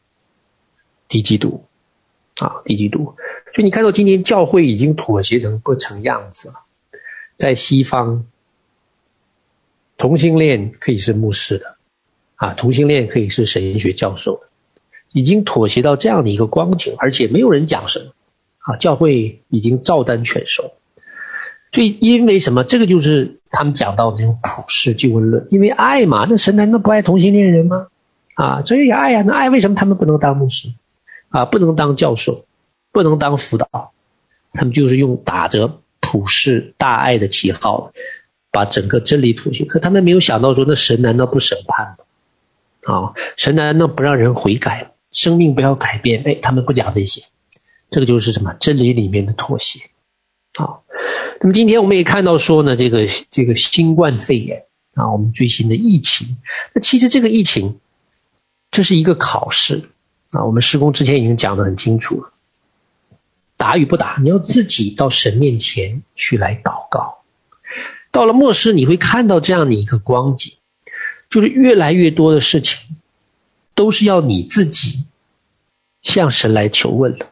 [1.08, 1.64] 低基督。
[2.40, 3.04] 啊，低基督。
[3.54, 6.56] 所以你看到今天教会已经妥协成不成样子了，
[7.36, 8.26] 在西方，
[9.98, 11.76] 同性恋可以是牧师的，
[12.36, 14.48] 啊，同性恋可以是神学教授的，
[15.12, 18.14] 已经妥协到这样的一个光景，而且没有人讲什么，
[18.60, 20.74] 啊，教会已经照单全收。
[21.72, 22.64] 所以因为什么？
[22.64, 27.88] 这个就是他们讲到的这种普世救恩论，因为爱嘛，那神难道不爱同性恋人吗？
[28.36, 30.74] 啊，所以爱呀，那爱为什么他们不能当牧师？
[31.30, 32.46] 啊，不能当教授？
[32.94, 33.94] 不能当辅导，
[34.52, 37.94] 他们就是用打着普世大爱的旗号，
[38.52, 39.64] 把整个真理妥协。
[39.64, 42.94] 可他们没有想到说，那神难道不审判吗？
[42.94, 46.22] 啊，神难道不让人悔改，生命不要改变？
[46.26, 47.22] 哎，他们不讲这些，
[47.90, 49.80] 这个就是什么真理里面的妥协。
[50.60, 50.81] 啊，
[51.44, 56.38] 那么今天我们也看到说呢，这个这个新冠肺炎啊，我们最新的疫情，
[56.74, 57.80] 那其实这个疫情，
[58.70, 59.90] 这是一个考试
[60.30, 60.46] 啊。
[60.46, 62.32] 我们施工之前已经讲得很清楚了。
[63.58, 67.24] 打与不打，你要自己到神面前去来祷告。
[68.12, 70.54] 到了末世，你会看到这样的一个光景，
[71.28, 72.98] 就是越来越多的事情，
[73.74, 75.06] 都是要你自己
[76.04, 77.32] 向神来求问的。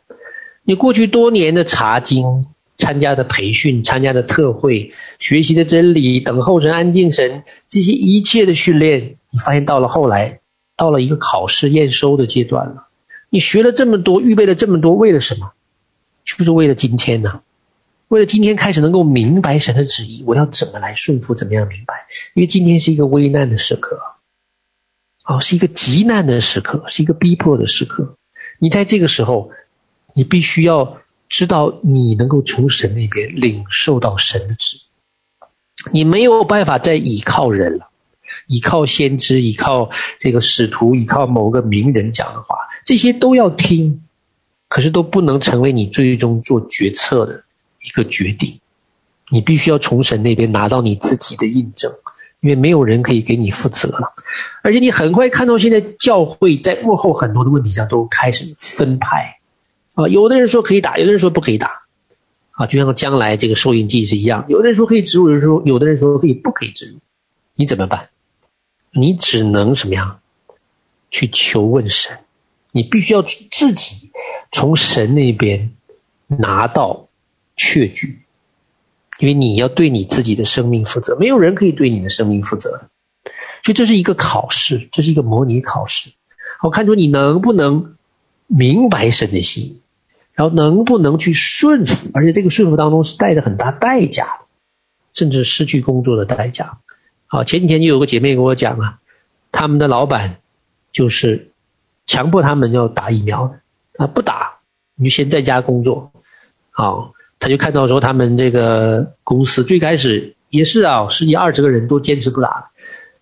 [0.63, 2.43] 你过去多年的查经、
[2.79, 10.39] 参加的培训、参加的特会、学习的真理、等候神、安静神，这些一切的训练，你发现到了后来，
[10.77, 12.87] 到了一个考试验收的阶段了。
[13.29, 15.51] 你学了这么多，预备了这么多，为了什么？
[16.23, 17.41] 就是为了今天呢，
[18.07, 22.07] 为了今天开始能够明白神的旨意，我要怎么来顺服，怎么样明白？
[22.33, 23.99] 因为今天是一个危难的时刻，
[25.25, 28.15] 哦，是一个极难的时刻，是一个逼迫的时刻。
[28.57, 29.51] 你在这个时候，
[30.13, 34.77] 你必须要知道，你能够从神那边领受到神的旨，
[35.91, 37.89] 你没有办法再倚靠人了，
[38.47, 39.89] 倚靠先知，倚靠
[40.19, 44.03] 这个使徒，倚靠某个名人讲的话，这些都要听。
[44.67, 47.43] 可是都不能成为你最终做决策的
[47.81, 48.59] 一个决定，
[49.31, 51.91] 你必须要从神那边拿到你自己的印证，
[52.41, 54.13] 因为没有人可以给你负责了。
[54.61, 59.38] 而且你很快看到现在教会在幕后很多的问题上都开始分派，
[59.99, 61.81] 啊，有的人说可以打，有的人说不可以打，
[62.51, 66.99] 啊，就像将来这个收音机是一样，有的人说可以植入，有的人说有的人说可以不可以植入，
[67.55, 68.09] 你怎么办？
[68.91, 70.21] 你只能什么样？
[71.11, 72.17] 去求问神。
[72.71, 74.11] 你必须要自己
[74.51, 75.71] 从神那边
[76.27, 77.09] 拿到
[77.55, 78.19] 确据，
[79.17, 82.89] 因为你要对你自己的生命负责，没有人可以对你的生命负责。
[83.63, 86.11] 所以这是一个考试，这是一个模拟考试。
[86.61, 87.95] 我看出你能不能
[88.45, 89.81] 明白神的心意，
[90.39, 94.45] 然后能不能去顺服，而且这个顺服当中是带着很大代价的，
[95.11, 96.77] 甚至失去工作的代价。
[97.27, 98.99] 好，前几天就有个姐妹跟我讲啊，
[99.51, 100.39] 他们的老板
[100.93, 101.51] 就是。
[102.11, 103.59] 强迫他们要打疫苗的
[103.97, 104.61] 啊，不打
[104.95, 106.11] 你就先在家工作。
[106.71, 112.71] 好，他就看到说他们这个公司最开始也是啊，十几二十个人都坚持不打，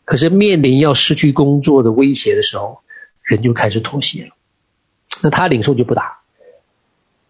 [0.06, 2.80] 可是面临要失去工作的威胁的时候，
[3.24, 4.30] 人就开始妥协了。
[5.22, 6.20] 那他领受就不打，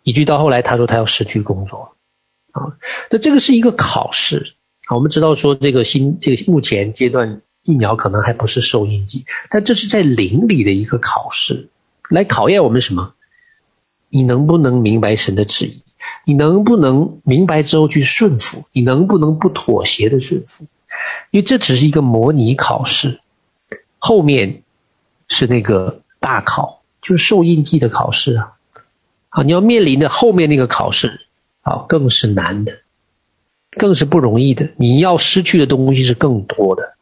[0.08, 1.98] 以至于到后来他说他要失去工作
[2.54, 2.78] 啊。
[3.12, 4.96] 那这个是一个考试啊。
[4.96, 7.42] 我们知道说这个新这个目前阶段。
[7.64, 11.68] 疫苗可能还不是受印记，但这是在灵里的一个考试，
[12.10, 13.14] 来考验我们什么？
[14.08, 15.84] 你能不能明白神的旨意？
[16.24, 18.64] 你能不能明白之后去顺服？
[18.72, 20.64] 你能不能不妥协的顺服？
[21.32, 23.20] 因为这只是一个模拟考试，
[24.00, 24.64] 后面
[25.28, 28.54] 是那个大考，就是受印记的考试啊！
[29.38, 31.28] 啊，你要面临的后面那个考试
[31.62, 32.80] 啊，更是难的，
[33.78, 34.72] 更是不容易的。
[34.78, 36.96] 你要失去的东西是更多的。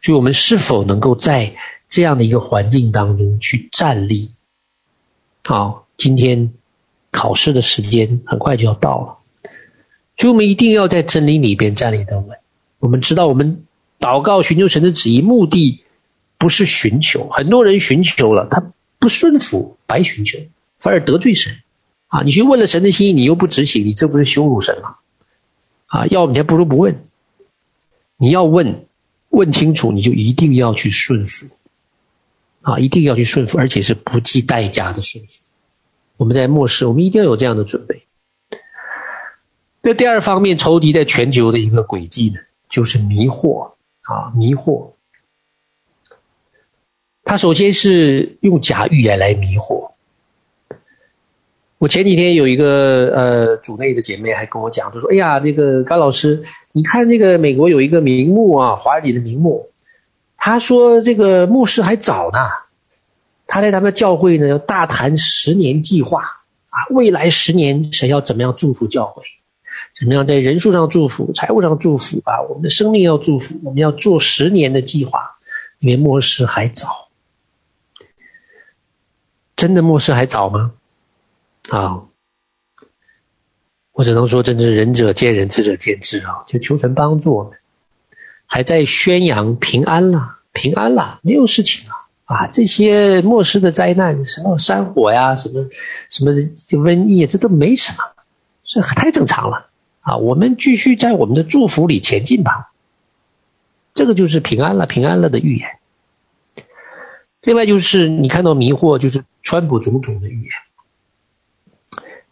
[0.00, 1.56] 所以我们是否能够在
[1.90, 4.32] 这样的一个环境当中去站立？
[5.44, 6.54] 好，今天
[7.10, 9.50] 考试的时间很快就要到了，
[10.16, 12.38] 所以我们一定要在真理里边站立得稳。
[12.78, 13.66] 我们知道，我们
[14.00, 15.84] 祷告寻求神的旨意，目的
[16.38, 17.28] 不是寻求。
[17.28, 20.38] 很多人寻求了，他不顺服，白寻求，
[20.78, 21.52] 反而得罪神。
[22.08, 24.96] 啊，你去问了神的心意，你又不执行，你这不是羞辱神吗？
[25.86, 27.02] 啊，要不你还不如不问。
[28.18, 28.84] 你要问。
[29.30, 31.54] 问清楚，你就一定要去顺服，
[32.62, 35.50] 啊，一定要去顺服，而且是不计代价的顺服。
[36.16, 38.06] 我们在末世，我们一定要有这样的准备。
[39.82, 42.40] 那第二方面，仇敌在全球的一个轨迹呢，
[42.70, 44.92] 就是迷惑啊，迷惑。
[47.22, 49.92] 他首先是用假预言来迷惑，
[51.78, 59.70] 我前几天有一个呃组内的姐妹还跟我讲，就说：“哎呀，那个甘老师，你看那个美国有一个名牧啊，华人里的名牧，
[60.36, 62.38] 他说这个末世还早呢，
[63.46, 69.22] 他在他们教会呢要大谈十年计划啊，未来十年神要怎么样祝福教会。”
[69.94, 72.40] 怎么样在人数上祝福，财务上祝福啊？
[72.48, 75.38] 我们的生命要祝福，我们要做十年的计划，
[75.80, 77.08] 因为末世还早。
[79.56, 80.72] 真的末世还早吗？
[81.68, 82.08] 啊，
[83.92, 86.44] 我只能说，真是仁者见仁，智者见智啊！
[86.46, 87.58] 就求神帮助我们，
[88.46, 91.94] 还在宣扬平安了，平安了，没有事情了
[92.24, 92.46] 啊！
[92.46, 95.68] 这些末世的灾难，什么山火呀，什么
[96.08, 97.98] 什么瘟疫，这都没什么，
[98.62, 99.68] 这太正常了。
[100.00, 102.72] 啊，我们继续在我们的祝福里前进吧。
[103.92, 105.68] 这个就是平安了，平安了的预言。
[107.42, 110.50] 另外就是你看到迷惑，就是川普总统的预言。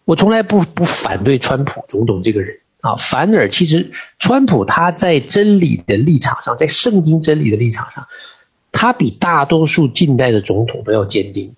[0.06, 3.90] 我从来不不反对川普总统这个人啊，反而其实
[4.20, 8.06] 川普他在真理的立场上，在圣经真理的立场上，
[8.70, 11.54] 他比大多数近代的总统都要坚定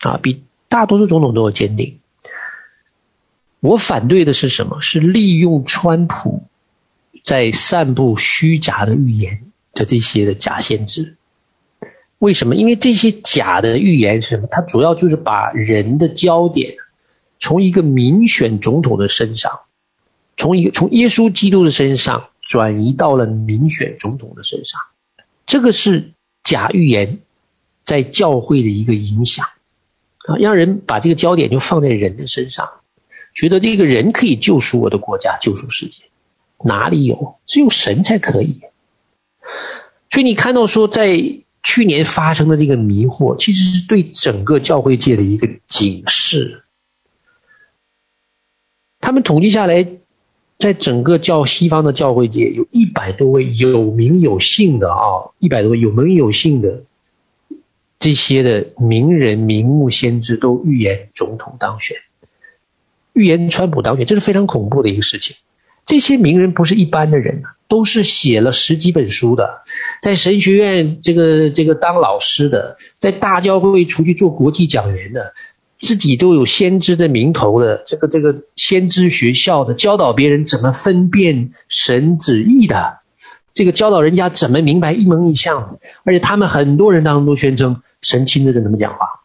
[0.00, 2.00] 的啊，比大多数总统都要坚定。
[3.60, 4.80] 我反对的是什么？
[4.80, 6.42] 是利用川普
[7.22, 11.14] 在散布虚假的预言的这些的假先知。
[12.18, 12.56] 为什么？
[12.56, 14.48] 因为这些假的预言是什么？
[14.50, 16.74] 它主要就是把人的焦点
[17.38, 19.60] 从一个民选总统的身上，
[20.36, 24.80] 从一个从耶稣基督的身上转移到了民选总统的身上。
[25.46, 26.12] 这个是
[26.42, 27.20] 假预言
[27.82, 29.46] 在教会的一个影响
[30.26, 32.68] 啊，让人把这个焦点就放在人的身上。
[33.34, 36.04] 觉得这个人可以救赎我的国家，救赎世界，
[36.64, 37.36] 哪里有？
[37.44, 38.60] 只有神才可以。
[40.10, 41.20] 所以你看到说，在
[41.62, 46.63] 去年发生的这个迷惑，其实是对整个教会界的一个警示。
[49.04, 49.86] 他们统计下来，
[50.58, 56.84] 在整个教西方的教会界，有一百多位有名有姓的啊，一百多位有名有姓的
[57.98, 61.98] 这些的名人、名目、先知，都预言总统当选。
[63.12, 65.36] 预言川普当选，这是非常恐怖的一个事情。
[65.84, 69.64] 这些名人不是一般的人，都是写了十几本书的，
[70.00, 75.34] 在神学院这个这个当老师的，在大教会出去做国际讲员的，
[75.80, 83.00] 自己都有先知的名头的，这个这个先知学校的，教导别人怎么分辨神旨意的，
[83.52, 89.20] 这个教导人家怎么明白异梦异象，而且他们很多人当中都宣称神亲自跟他们讲话。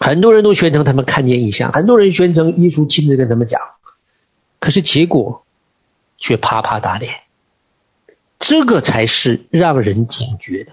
[0.00, 3.60] 很多人都宣称他们看见异象，很多人宣称耶稣亲自跟他们讲，
[4.58, 5.44] 可是结果
[6.16, 7.14] 却啪啪打脸。
[8.40, 10.72] 这个才是让人警觉的，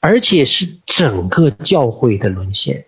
[0.00, 2.86] 而且是整个教会的沦陷。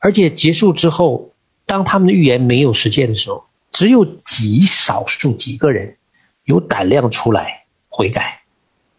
[0.00, 1.32] 而且结束之后，
[1.66, 5.96] 当他们的预言没有实现的时候，只有极少数几个人
[6.44, 8.40] 有胆量出来悔改，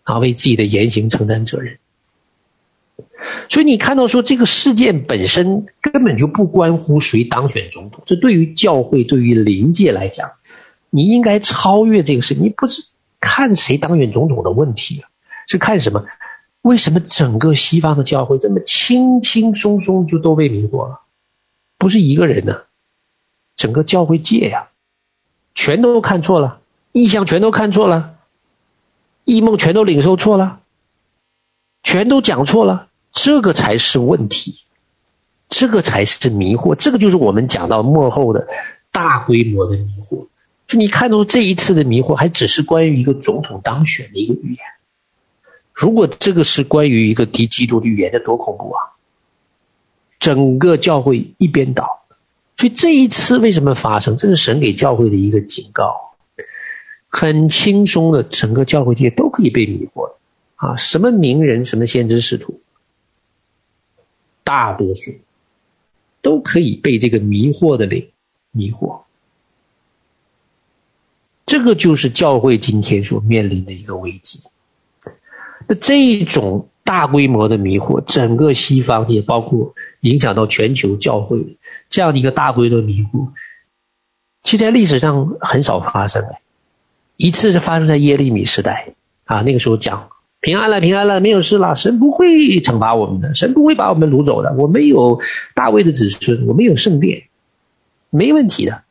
[0.04, 1.78] 啊，为自己的言行承担责任。
[3.50, 10.32] 所以你看到说，这个事件本身根本就不关乎谁当选总统，这对于教会、对于灵界来讲，
[10.90, 12.34] 你应该超越这个事。
[12.36, 12.84] 你不是
[13.20, 15.04] 看谁当选总统的问题，
[15.48, 16.06] 是看什么？
[16.62, 21.02] 为什么整个西方的教会这么轻轻松松就都被迷惑了？
[21.78, 22.62] 不是一个人呢，
[23.56, 24.70] 整个教会界呀，
[25.56, 28.18] 全都看错了，意向全都看错了，
[29.26, 30.62] 异梦全都领受错了，
[31.82, 32.90] 全都讲错了。
[33.12, 34.62] 这个才是问题，
[35.50, 38.48] 这个才是迷惑，这个就是我们讲到幕后的
[38.92, 40.28] 大规模的迷惑。
[40.68, 44.60] 就你看到这一次的迷惑，还只是关于一个总统当选的一个预言。
[45.82, 48.94] 如果这个是关于一个敌基督的预言，这多恐怖啊！
[50.20, 52.04] 整个教会一边倒。
[52.56, 54.16] 所以这一次为什么发生？
[54.16, 56.14] 这是神给教会的一个警告。
[57.10, 60.14] 很轻松的，整个教会界都可以被迷惑
[60.56, 60.76] 啊！
[60.76, 62.60] 什么名人，什么先知使徒。
[64.44, 65.14] 大多数
[66.22, 68.12] 都可以被这个迷惑的灵
[68.52, 69.02] 迷惑，
[71.48, 74.42] 这个就是教会今天所面临的一个危机。
[75.72, 81.58] 那这种大规模的迷惑，整个西方也包括影响到全球教会
[81.90, 83.30] 这样的一个大规模的迷惑，
[84.44, 86.26] 其实在历史上很少发生，
[87.16, 90.10] 一次是发生在耶利米时代啊，那个时候讲。
[90.42, 91.76] 平安了，平安了，没有事了。
[91.76, 92.26] 神不会
[92.62, 94.54] 惩罚我们的，神不会把我们掳走的。
[94.58, 95.22] 我们有
[95.54, 97.26] 大卫的子孙，我们有圣殿，
[98.10, 98.82] 没问题的。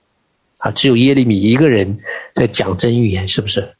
[0.60, 1.98] 啊，只有耶利米一个人
[2.34, 3.74] 在讲真预言，是不是？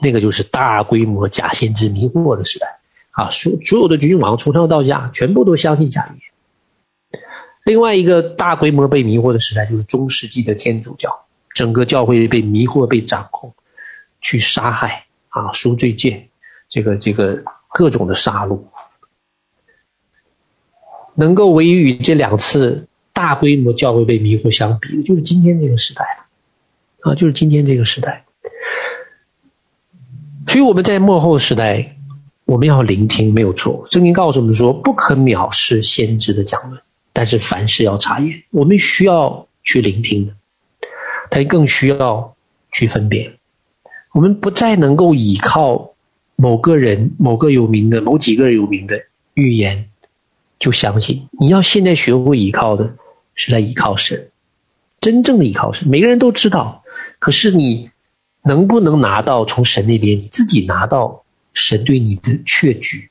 [0.00, 2.78] 那个就是大规模假先知迷惑的时代。
[3.10, 7.22] 啊，所所有的君王从上到下全部都相信假预言。
[7.64, 11.24] 另外一个大规模被迷惑的时代就是中世纪的天主教，
[11.54, 13.54] 整个教会被迷惑、被掌控，
[14.20, 16.28] 去杀害啊，赎罪券，
[16.68, 18.60] 这个这个各种的杀戮，
[21.14, 28.25] 能够唯一与这两次大规模教会被迷惑相比的，就是今天这个时代了，啊，就是今天这个时代。
[30.48, 31.96] 所以我们在末后时代，
[32.44, 33.84] 我们要聆听，没有错。
[33.88, 36.80] 圣经告诉我们说，不可藐视先知的讲论，
[37.12, 38.44] 但是凡事要查验。
[38.50, 40.34] 我们需要去聆听的，
[41.30, 42.36] 但更需要
[42.70, 43.34] 去分辨。
[44.12, 45.94] 我们不再能够依靠
[46.36, 49.02] 某个人、某个有名的、某几个人有名的
[49.34, 49.90] 预言
[50.60, 51.28] 就相信。
[51.40, 52.94] 你要现在学会依靠的，
[53.34, 54.30] 是在依靠神，
[55.00, 55.88] 真正的依靠神。
[55.88, 56.84] 每个人都知道，
[57.18, 57.90] 可是你。
[58.46, 63.10] 能不能拿到从神那边，你自己拿到神对你的确据，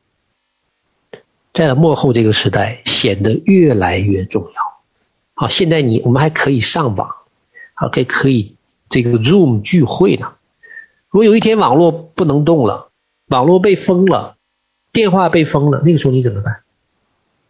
[1.51, 4.51] 在了末后这个时代显得越来越重要。
[5.33, 7.13] 好，现在你我们还可以上网，
[7.73, 8.55] 还，可以可以
[8.87, 10.35] 这个 Zoom 聚会呢。
[11.09, 12.91] 如果有一天网络不能动了，
[13.27, 14.37] 网络被封了，
[14.93, 16.61] 电话被封了，那个时候你怎么办？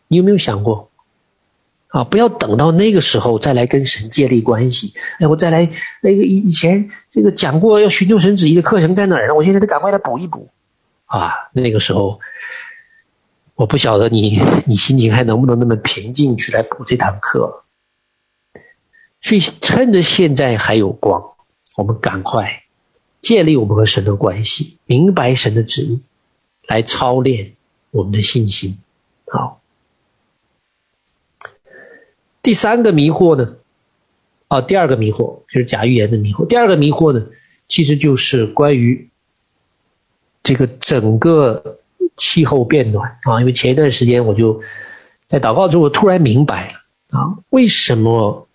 [0.08, 0.90] 你有没有想过？
[1.96, 2.04] 啊！
[2.04, 4.94] 不要等到那个时候再来跟神建立关系。
[5.18, 5.72] 哎，我再来
[6.02, 9.34] 那个以以前这个讲过要寻求神旨意的课程在哪儿呢？
[9.34, 10.50] 我现在得赶快来补一补。
[11.06, 12.20] 啊，那个时候
[13.54, 17.64] 我不晓得你你心情还能不能那么平静去来补这堂课。
[19.22, 21.24] 所以趁着现在还有光，
[21.78, 22.64] 我们赶快
[23.22, 26.02] 建立我们和神的关系，明白神的旨意，
[26.68, 27.54] 来操练
[27.92, 28.80] 我们的信心。
[29.32, 29.62] 好。
[32.46, 33.56] 第三个迷惑呢，
[34.50, 36.46] 啊，第二个迷惑就是假预言的迷惑。
[36.46, 37.26] 第二个迷惑呢，
[37.66, 39.10] 其实就是关于
[40.44, 41.80] 这个整个
[42.16, 43.40] 气候变暖啊。
[43.40, 44.62] 因为前一段时间我就
[45.26, 48.48] 在祷告中，我突然明白了啊，为什么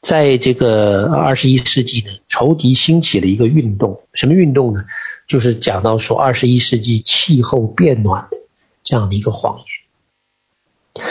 [0.00, 4.02] 在这个二十一世纪呢，仇敌兴起了一个运动？
[4.12, 4.84] 什么运动呢？
[5.26, 8.38] 就是讲到说二十一世纪气候变暖的
[8.84, 9.58] 这样的一个谎
[10.94, 11.04] 言。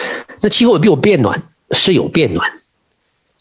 [0.46, 2.48] 那气候也比我变暖，是有变暖，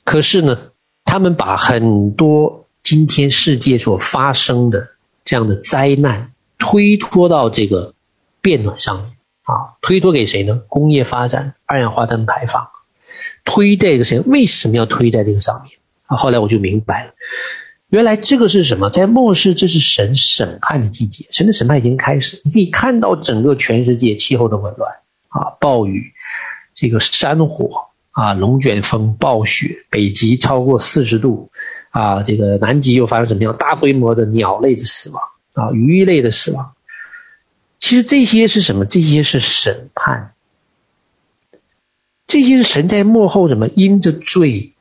[0.05, 0.57] 可是呢，
[1.05, 4.89] 他们把很多今天世界所发生的
[5.23, 7.93] 这样的灾难推脱到这个
[8.41, 10.63] 变暖上面啊，推脱给谁呢？
[10.67, 12.71] 工业发展、二氧化碳排放，
[13.45, 14.21] 推这个谁？
[14.21, 15.77] 为什么要推在这个上面？
[16.07, 17.13] 啊，后来我就明白了，
[17.91, 18.89] 原来这个是什么？
[18.89, 22.41] 在末世，这是神审判的季节，神的审判已经开始。
[22.47, 24.91] 你可以看到整个全世界气候的紊乱
[25.29, 26.14] 啊，暴雨。
[26.75, 31.51] 这个山火啊，龙卷风、暴雪，北极超过四十度，
[31.91, 35.23] 啊，这个南极又发生什么样大规模的鸟类的死亡
[35.55, 36.75] 啊，鱼类的死亡？
[37.79, 38.85] 其实这些是什么？
[38.85, 40.35] 这些是审判，
[42.27, 43.69] 这些是神在幕后什么？
[43.69, 44.73] 因着罪，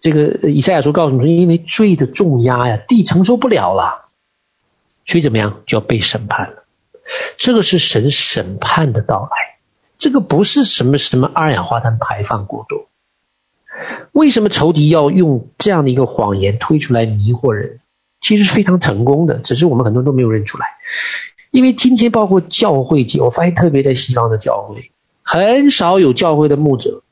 [0.00, 4.08] 这个以赛亚书告诉我们说，因为罪的重压呀，地承受不了了，
[5.06, 6.64] 所以怎么样就要被审判了？
[7.38, 9.49] 这个是神审判的到来。
[10.00, 12.88] 这个不是什么什么二氧化碳排放过多，
[14.12, 17.80] 为什么仇敌要用这样的一个谎言推出来迷惑人？
[18.18, 20.66] 其实是非常成功的，只是我们很多人都没有认出来。
[21.50, 24.90] 因为今天包括教会界，我发现特别在西方的教会，
[25.22, 27.02] 很少有教会的牧者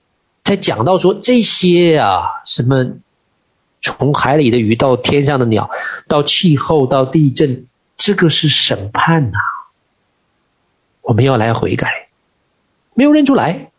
[0.43, 2.93] 在讲到说这些啊，什么
[3.83, 5.69] 从海里的鱼到天上的鸟，
[6.09, 7.67] 到气候到地震，
[7.99, 9.39] 这个是审判呐，
[11.03, 12.08] 我们要来悔改。
[12.99, 13.71] 没有认出来，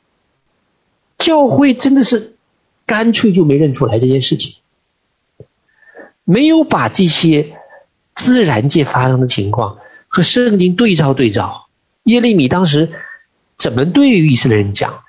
[1.17, 2.37] 教会真的是
[2.85, 4.55] 干脆就没认出来这件事情，
[6.23, 7.59] 没有把这些
[8.15, 11.67] 自然界发生的情况和圣经对照对照。
[12.03, 12.93] 耶利米当时
[13.57, 15.03] 怎么对于以色列人讲？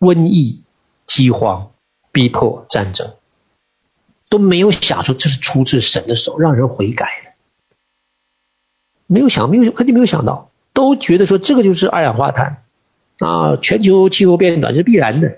[0.00, 0.64] 瘟疫、
[1.06, 1.70] 饥荒、
[2.10, 3.14] 逼迫、战争，
[4.28, 7.30] 都没有想说这是出自神的手，让人悔改的。
[9.06, 12.63] 没有想，没有，肯定没有想到，都觉得说这个就是二氧化碳。
[13.18, 15.36] 啊，全球气候变暖是必然的，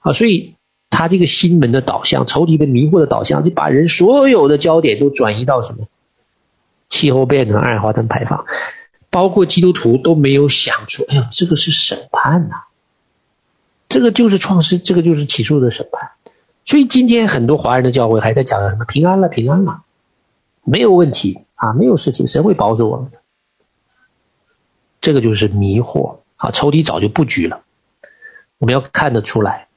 [0.00, 0.54] 啊，所以
[0.90, 5.86] 他这个新闻的导向、仇敌的迷惑的导向，就把人所有的焦点都转移到什么？
[6.88, 8.44] 气候变暖、二氧化碳排放，
[9.10, 12.62] 包括基督徒都没有想出，哎呦，这个是审判呐、
[13.88, 16.12] 这个就是创世，这个就是起诉的审判。
[16.64, 19.82] 所以今天很多华人的教会还在讲什么平安了，平安了，
[20.62, 23.18] 没有问题啊，没有事情，神会保守我们的。
[25.00, 26.18] 这个就是迷惑。
[26.36, 27.62] 啊，仇敌早就布局了，
[28.58, 29.68] 我们要看得出来。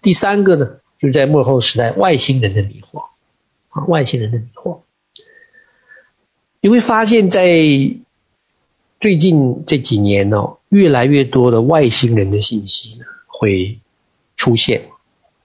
[0.00, 3.04] 第三个呢，就是在末后时代，外星人的迷惑，
[3.70, 4.80] 啊，外星人的迷惑。
[6.60, 7.46] 你会发现在
[9.00, 13.78] 最近这几年呢、哦，越来越多的外星人的信息呢会
[14.36, 14.88] 出现，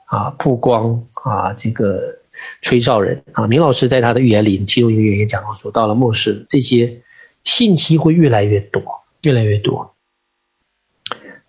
[0.05, 2.19] 啊，曝光啊，这个
[2.61, 7.01] 吹哨人啊，明老师在他的预言里，其中一个原因讲到说，到了末世，这些
[7.43, 8.81] 信息会越来越多，
[9.23, 9.95] 越来越多。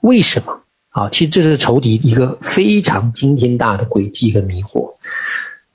[0.00, 1.08] 为什么啊？
[1.10, 4.94] 其实这是仇敌一个非常惊天大的诡计和迷惑。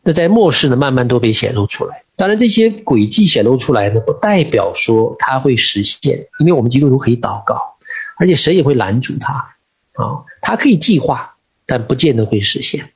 [0.04, 2.04] 那在末世呢，慢慢都被显露出来。
[2.16, 7.76] 当然，这些诡计显露出来呢，不代表说它会实现，因为我们基督徒可以祷告，
[8.18, 10.24] 而且神也会拦阻它啊。
[10.42, 12.92] 它可以计划，但不见得会实现。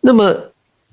[0.00, 0.52] 那么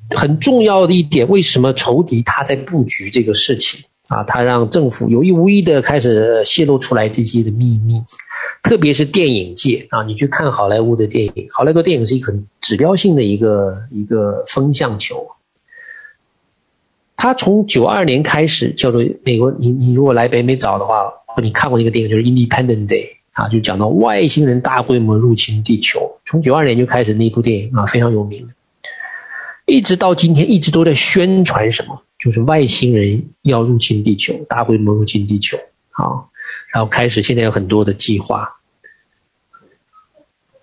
[0.10, 4.24] 很重要的一点，为什么仇敌他在布局这个事情啊？
[4.26, 8.04] 他让政府有意无意的开始泄露出来这些的秘密。
[8.62, 15.30] 特别是电影界啊，你去看好莱坞的电影，好莱坞电影是一个指标性的一个一个风向球。
[17.16, 26.18] 他从九二年开始叫做美国，你你如果来北美找的话，你看过那个电影就是《Independence Day》啊，就讲到外星人大规模入侵地球。
[26.26, 28.50] 从九二年就开始那部电影啊，非常有名，
[29.66, 35.58] 一直到今天一直都在宣传什么，就是外星人要入侵地球，大规模入侵地球
[35.92, 36.28] 啊。
[36.74, 38.58] 然后开始，现在有很多的计划。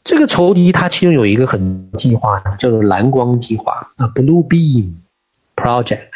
[0.05, 4.93] 这个仇敌它其中有一个很计划呢，叫做蓝光计划啊，Blue Beam
[5.57, 6.11] Project。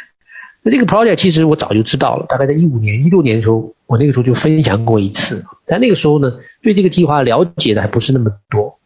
[0.63, 5.45] 那这个 project 其实我早就知道了，大概在一五年、一六年的时候，我那个时候就分享过一次。
[5.67, 8.79] 但那个时候呢，对这个计划了解的还不是那么多。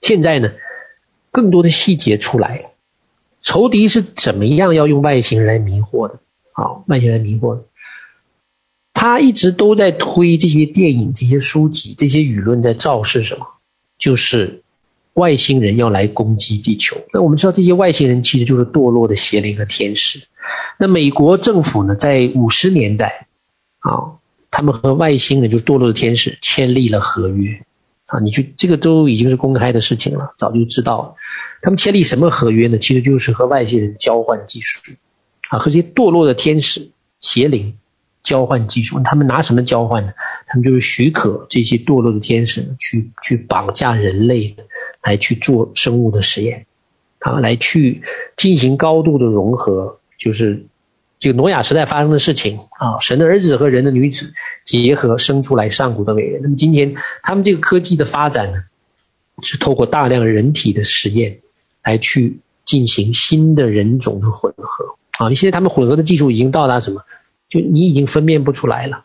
[0.00, 0.50] 现在呢，
[1.32, 2.70] 更多的细节出来了，
[3.46, 6.18] 仇敌是怎么样要用外星人来迷惑的？
[6.50, 7.62] 啊，外星人迷惑的。
[8.92, 13.46] 他一直都在推这些电影、这些书籍、这些舆论，在造势什么？
[13.98, 14.64] 就是
[15.12, 16.96] 外星人要来攻击地球。
[17.12, 20.26] 那我们知道，这些外星人其实就是堕落的邪灵和天使。
[20.76, 23.28] 那美国政府呢，在五十年代
[23.78, 24.18] 啊，
[24.50, 27.64] 他们和外星人就是堕落的天使签立了合约
[28.06, 28.18] 啊。
[28.20, 31.14] 你去这个都已经是公开的事情了，早就知道了。
[31.62, 32.78] 他们签立什么合约呢？
[32.78, 34.80] 其实就是和外星人交换技术
[35.48, 36.90] 啊，和这些堕落的天使、
[37.20, 37.76] 邪灵。
[38.22, 40.12] 交换技术，他们拿什么交换呢？
[40.48, 44.56] 他们就是许可这些堕落的天使去去绑架人类，
[45.00, 46.66] 来去做生物的实验，
[47.20, 48.02] 啊，来去
[48.36, 50.66] 进行高度的融合，就是
[51.18, 56.42] 这个挪亚时代发生的事情啊，神的儿子和人的女子结合生出来上古的伟人。
[56.42, 58.64] 那么今天他们这个科技的发展呢，
[59.42, 61.40] 是透过大量人体的实验
[61.82, 65.32] 来去进行新的人种的混合啊。
[65.32, 67.02] 现在他们混合的技术已经到达什么？
[67.48, 69.04] 就你已经分辨不出来了，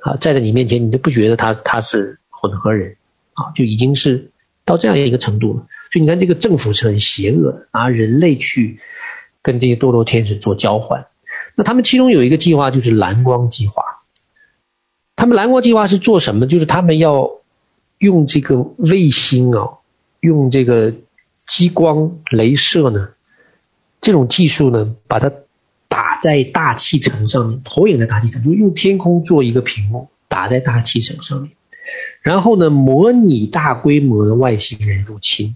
[0.00, 2.96] 啊，在在你面前，你都不觉得他他是混合人，
[3.34, 4.30] 啊，就已经是
[4.64, 5.66] 到这样一个程度了。
[5.92, 8.80] 所以你看，这个政府是很邪恶的，拿人类去
[9.42, 11.06] 跟这些堕落天使做交换。
[11.58, 13.82] 那他们其中有一个计划，就是蓝光计划。
[15.16, 16.46] 他们蓝光计划是做什么？
[16.46, 17.32] 就是他们要
[17.98, 19.68] 用这个卫星啊，
[20.20, 20.94] 用这个
[21.48, 23.08] 激光镭射呢，
[24.00, 25.28] 这种技术呢，把它
[25.88, 26.06] 打。
[26.20, 31.52] 在大气层上面投影在大气层，就用天空做一个屏幕打在大气层上面，
[32.22, 35.54] 然后呢，模拟大规模的外星人入侵。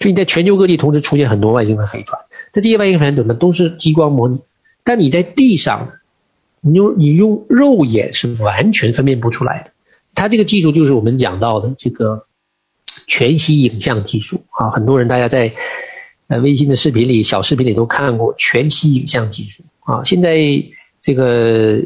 [0.00, 2.20] 所以你在全球各地同时出现很多外星的飞船，
[2.52, 4.40] 那这些外星飞船怎么都是激光模拟？
[4.86, 5.90] 但你在地上，
[6.62, 9.72] 你用你用肉眼是完全分辨不出来的。
[10.14, 12.24] 它这个技术就是我们讲到的这个
[13.06, 15.52] 全息影像技术啊，很多人大家在。
[16.28, 20.02] 呃，微信的视频里、小视频里都看过全息影像技术啊。
[20.02, 20.40] 现在
[20.98, 21.80] 这个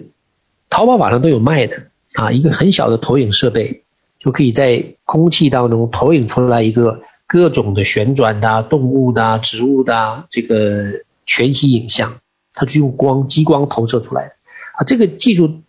[0.71, 3.83] 淘宝网上都有卖的啊，一个很小的投影设备，
[4.19, 10.87] 就可以在空气当中投影出来一个各种的旋转的、动物的、植物的这个
[11.27, 12.20] 全息影像，
[12.55, 14.35] 它是用光、激光投射出来的
[14.79, 14.85] 啊。
[14.85, 15.63] 这个技术，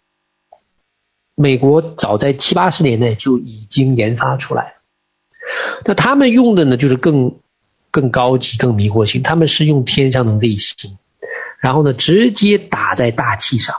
[1.36, 4.74] 美国早在七八十年代就已经研发出来了。
[5.86, 7.36] 那他们用的呢，就是更。
[7.94, 10.98] 更高级、更迷惑性，他们是用天上的卫星，
[11.60, 13.76] 然后呢，直接打在大气上。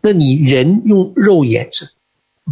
[0.00, 1.88] 那你人用肉眼是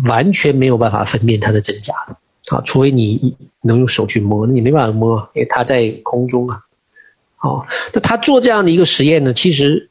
[0.04, 6.60] 完全没有办法分辨它的真假的啊，除非你能用手去摸，那你没办法摸，因为它在空中啊。
[7.40, 9.90] 哦，那他做这样的一个实验呢，其实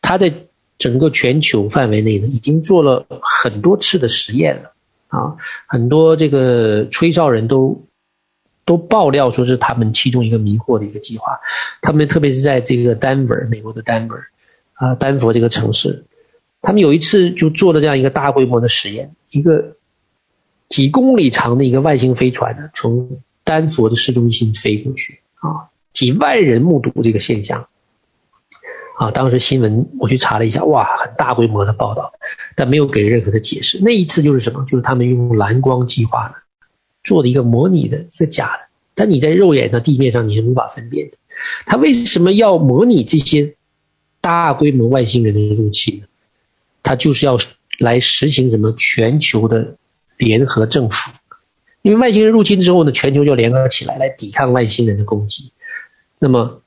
[0.00, 0.32] 他在
[0.78, 4.72] 整个全球范围内呢，已经做了很多次的实验了
[5.08, 7.84] 啊，很多这个吹哨人都。
[8.64, 11.40] 都爆料说是他们其中一个迷惑的一个计划，
[11.80, 14.14] 他们特别是在这个丹佛，美国的丹佛，
[14.74, 16.04] 啊，丹佛这个城市，
[16.60, 19.76] 他们有一次就做了这样一个大规模的实验，一个
[20.68, 27.68] 几公里长的一个外星飞船呢，从丹佛的市中心飞过去，啊，几万人目睹这个现象，
[28.98, 32.12] 啊，当时新闻我去查了一下，哇，很大规模的报道，
[32.56, 33.78] 但没有给任何的解释。
[33.82, 34.64] 那一次就是什么？
[34.64, 36.42] 就是他们用蓝光计划
[37.02, 41.16] 做的一个模拟的一个假的，但你在肉眼的地面上你是无法分辨的。
[41.66, 43.54] 他为什么要模拟这些
[44.20, 46.06] 大规模外星人的入侵呢？
[46.82, 47.38] 他就是要
[47.78, 49.76] 来实行什么全球的
[50.16, 51.10] 联合政府，
[51.80, 55.52] 因为外星人入侵之后呢，全球就联合起来来抵抗外星人的攻击，
[56.22, 56.62] 那么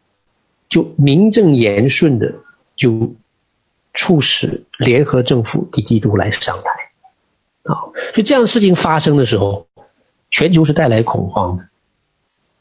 [0.67, 2.33] 就名正言顺的
[2.75, 3.15] 就
[3.93, 9.65] 促使联合政府给基督来上台，啊，所以这样的事情发生的时候，
[10.29, 11.69] 全球是带来恐慌的，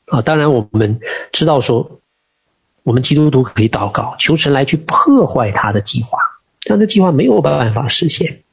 [0.07, 1.01] 啊，当然我们
[1.33, 1.99] 知道说，
[2.85, 6.17] 我们基督徒可以祷告，求神来去破坏他的计划。
[6.67, 8.45] 但这计划没有办法实现，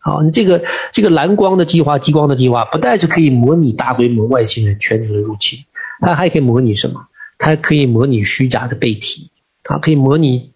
[0.00, 5.64] 好，你这个这个蓝光的计划、激光的计划，不但是可以模拟大规模外星人全球的入侵，
[6.00, 7.06] 它还可以模拟什么？
[7.44, 9.30] 它还可以模拟虚假的被体，
[9.64, 10.50] 啊，可以模拟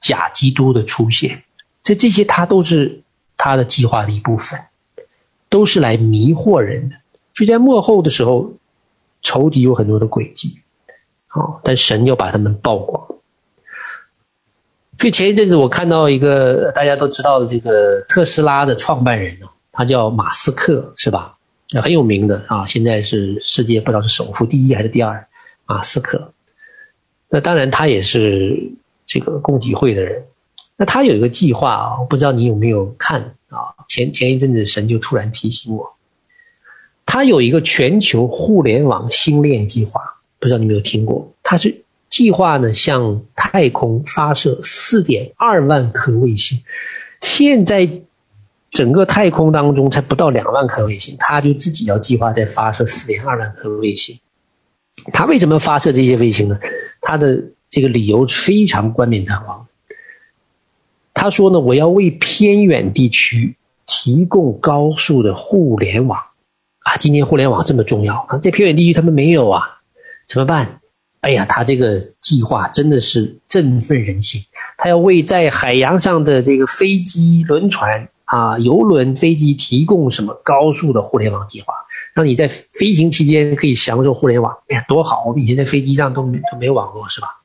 [0.00, 1.44] 假基督的出现，
[1.84, 3.02] 这这些它都是
[3.36, 4.58] 它的计划的一部分，
[5.48, 6.96] 都是来迷惑人的。
[7.32, 8.54] 所以在末后的时候，
[9.22, 10.58] 仇敌有很多的诡计，
[11.28, 13.06] 好，但神要把他们曝光。
[14.98, 19.38] 所以前一阵子我看到一个大家都知道的这个特斯拉的创办人，
[19.70, 21.38] 他叫马斯克，是吧？
[21.80, 25.28] 很有名的啊，现在是世界不知道是首富第一还是第二，
[25.72, 26.32] 马斯克。
[27.28, 28.72] 那当然他也是
[29.06, 30.24] 这个共济会的人。
[30.76, 33.74] 那他有一个计划啊，我不知道你有没有看啊？
[33.88, 35.96] 前前一阵子神就突然提醒我，
[37.06, 41.32] 他有一个全球互联网星链计划，不知道你有没有听过？
[41.42, 41.82] 他是。
[42.12, 46.62] 计划呢，向太空发射四点二万颗卫星。
[47.22, 47.88] 现在
[48.68, 54.20] 整个太空当中才不到两万颗卫星，他就自己要计划再发射四点二万颗卫星。
[55.12, 56.58] 他为什么发射这些卫星呢？
[57.00, 59.66] 他的这个理由非常冠冕堂皇。
[61.14, 66.18] 他说呢，我要为偏远地区提供高速的互联网
[66.80, 66.96] 啊！
[66.96, 69.62] 今天互联网这么重要啊，在偏远地区他们没有啊，
[70.26, 70.80] 怎么办？
[71.20, 74.42] 哎呀，他这个计划真的是振奋人心。
[74.76, 81.74] 他要为在海洋上的这个飞机、轮船啊、游轮、飞机提供什么高速的互联网计划，
[82.14, 84.58] 让你在飞行期间可以享受互联网。
[84.68, 85.24] 哎呀，多好！
[85.26, 87.40] 我们以前在飞机上都没都没有网络，是吧？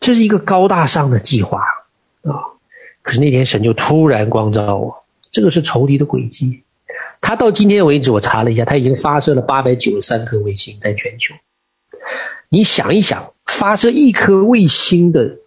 [0.00, 1.60] 这是一个高大上的计划
[2.22, 2.58] 啊！
[3.02, 6.62] 可是那天神就突然光照我，这个是仇敌的诡计。
[7.20, 11.34] 他到今天为止，我查了一下，他已经发射了八百九十三颗卫星在全球。
[12.48, 15.38] 你想一想，发射一颗卫星的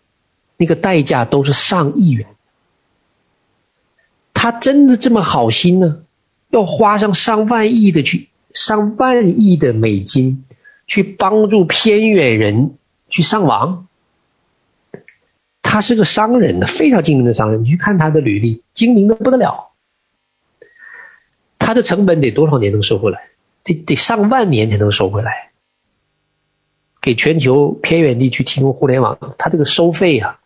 [0.58, 2.36] 那个代价都是上亿元，
[4.34, 6.05] 他真的这么好心呢？
[6.50, 10.46] 要花上上万亿的去上万亿的美金
[10.88, 12.78] 去帮助偏远人
[13.10, 13.88] 去上网？
[15.62, 17.64] 他是个商人呢，非常精明的商人。
[17.64, 19.72] 你去看他的履历，精明的不得了。
[21.60, 23.30] 他的成本得多少年能收回来？
[23.64, 25.50] 得得上万年才能收回来。
[27.02, 30.40] 给全球偏远地区提供互联网，他这个收费啊，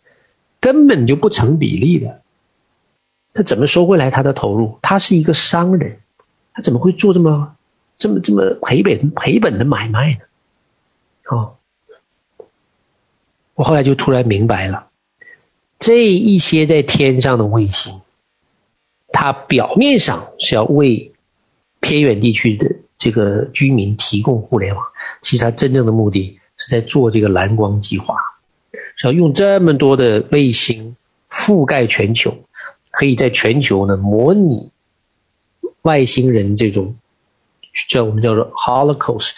[0.58, 2.19] 根本就不成比例的。
[3.32, 4.78] 他怎么收回来他的投入？
[4.82, 5.98] 他是一个商人，
[6.52, 7.56] 他怎么会做这么、
[7.96, 10.20] 这么、这么赔本、赔本的买卖呢？
[11.30, 11.56] 哦，
[13.54, 14.88] 我后来就突然明白了，
[15.78, 18.00] 这一些在天上的卫星，
[19.12, 21.12] 它表面上是要为
[21.80, 24.84] 偏远地区的这个居民提供互联网，
[25.20, 26.36] 其实它真正的目的。
[26.62, 28.14] 是在做这个蓝光计划，
[28.94, 30.94] 是要用这么多的卫星
[31.30, 32.36] 覆盖全球，
[33.00, 34.70] 可以在全球呢模拟
[35.80, 36.98] 外星人这种
[37.88, 39.36] 叫我们叫做 Holocaust，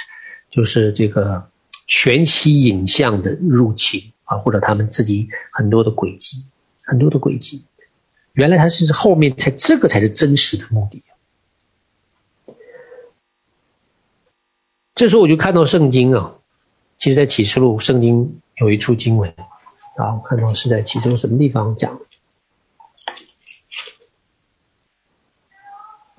[0.51, 1.49] 就是这个
[1.87, 6.45] 全息影像的入侵啊，或者他们自己很多的轨迹，
[6.83, 7.63] 很多的轨迹，
[8.33, 11.05] 原来他是后面才这个才是真实的目的。
[14.97, 16.35] 这时候我就看到圣经啊。
[16.97, 19.33] 其实，在启示录圣经有一处经文
[19.99, 22.01] 啊，我看到是在启示录什么地方讲，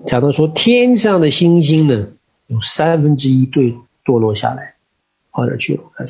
[0.06, 2.08] 讲到说天上的星星呢，
[2.46, 4.76] 有三分之一坠堕落下来，
[5.30, 5.82] 跑哪去了？
[5.84, 6.06] 我看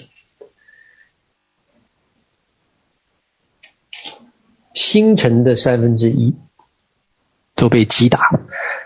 [4.75, 6.35] 星辰的三分之一
[7.55, 8.31] 都被击打，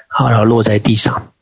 [0.09, 1.33] 好，然后落在地上。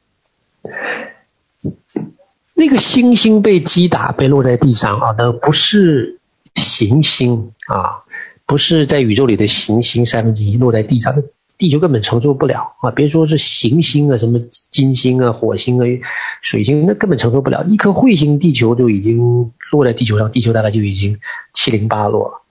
[2.55, 6.21] 那个星星被击打，被落在地上啊，那不是
[6.55, 8.05] 行星啊，
[8.47, 11.23] 不是在宇宙里的行星三分之一落在地上，的
[11.59, 12.91] 地球根本承受不了啊！
[12.91, 14.39] 别说是行星啊，什么
[14.71, 15.85] 金星啊、火星啊、
[16.43, 17.65] 水星，那根本承受不了。
[17.65, 21.19] 一颗彗星，地球就已经落在地球上，地球大概就已经
[21.55, 22.43] 七零八落了。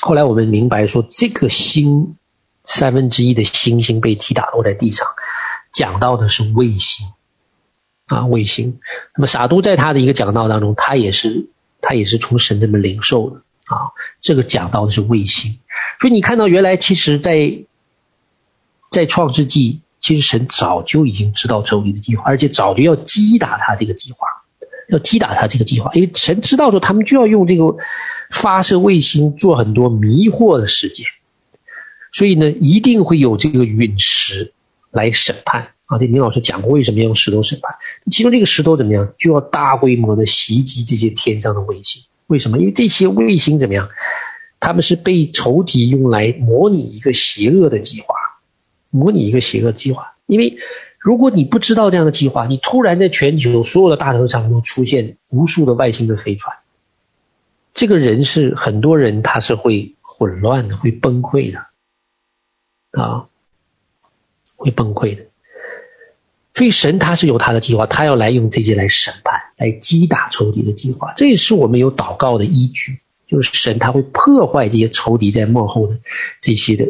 [0.00, 2.16] 后来我们明白说，这个星
[2.64, 5.06] 三分之一的星星被击打落在地上，
[5.72, 7.06] 讲到的是卫星
[8.06, 8.78] 啊，卫星。
[9.16, 11.48] 那么傻都在他的一个讲道当中，他也是
[11.80, 13.36] 他也是从神这么领受的
[13.74, 13.96] 啊。
[14.20, 15.58] 这个讲到的是卫星，
[15.98, 17.64] 所以你看到原来其实在
[18.90, 24.26] 在创世纪，其实神早就已经知道仇敌的计划，而且早就要击打他这个计划，
[24.88, 27.76] 要击打他这个计划，因为神知道说他们就要用这个
[28.30, 31.06] 发射卫星做很多迷惑的事件。
[32.10, 34.54] 所以呢，一定会有这个陨石
[34.90, 35.98] 来审判啊！
[35.98, 37.76] 这明老师讲过，为什么要用石头审判？
[38.10, 39.12] 其中这个石头怎么样？
[39.18, 42.02] 就要大规模的袭击这些天上的卫星。
[42.26, 42.58] 为什么？
[42.58, 43.88] 因为这些卫星怎么样？
[44.58, 48.14] 他们是被仇敌用来模拟一个邪恶的计划，
[48.90, 50.16] 模拟一个邪恶的计划。
[50.26, 50.56] 因为
[50.98, 56.56] 如果你不知道这样的计划，你突然在全球所有的大河上都出现无数的外星的飞船，
[57.72, 61.66] 这个人是很多人他是会混乱的，会崩溃的。
[62.92, 63.28] 啊，
[64.56, 65.24] 会崩溃的。
[66.54, 71.12] 所以神他是有他的计划，他要来用这些来审判，来击打仇敌的计划。
[71.16, 75.96] 这也是我们有祷告的依据，就是神他会破坏这些仇敌在幕后的
[76.40, 76.84] 这些的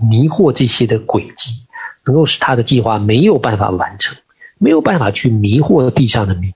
[0.00, 1.66] 迷惑，这些的诡计，
[2.04, 4.16] 能够使他的计划没有办法完成，
[4.58, 6.52] 没有办法去迷惑地上的民。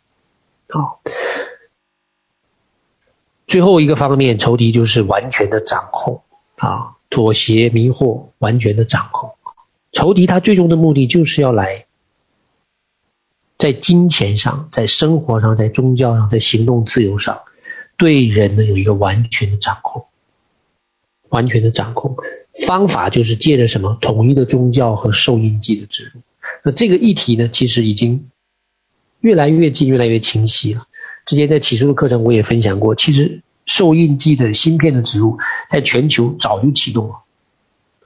[0.68, 0.96] 啊，
[3.46, 6.22] 最后一个方面，仇敌就是完全的掌控
[6.56, 6.96] 啊。
[7.10, 9.34] 妥协、迷惑、完全的掌控，
[9.92, 11.84] 仇敌他最终的目的就是要来，
[13.58, 17.42] 在金钱上、在生活上、在宗教上、在行动自由上，
[17.98, 20.06] 对人呢有一个完全的掌控，
[21.28, 22.16] 完全的掌控。
[22.66, 26.20] 方法就是借着什么统一的宗教和受印记的植入。
[26.64, 28.28] 那这个议题呢，其实已经
[29.20, 30.86] 越来越近、越来越清晰了。
[31.26, 33.42] 之前在启示的课程我也分享过，其实。
[33.64, 35.38] 受印记的芯片的植入，
[35.70, 37.14] 在全球早就启动了，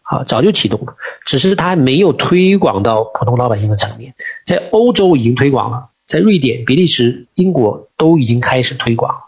[0.03, 4.15] 好，早就启动了，只是它还没有推广到普通老百姓的层面。
[4.45, 9.21] 在欧洲已经推广了，在瑞典、比利时、英国都已经开始推广了，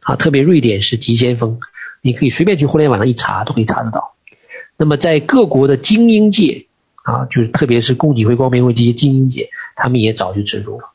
[0.00, 1.60] 啊，特别瑞典是急先锋，
[2.02, 4.16] 你可以随便去互联网上一查，都可以查得到。
[4.78, 6.66] 那么在各国的精英界，
[7.02, 10.88] 啊，就是特别是共济会、光明会这些精英界，他们也早就植入了，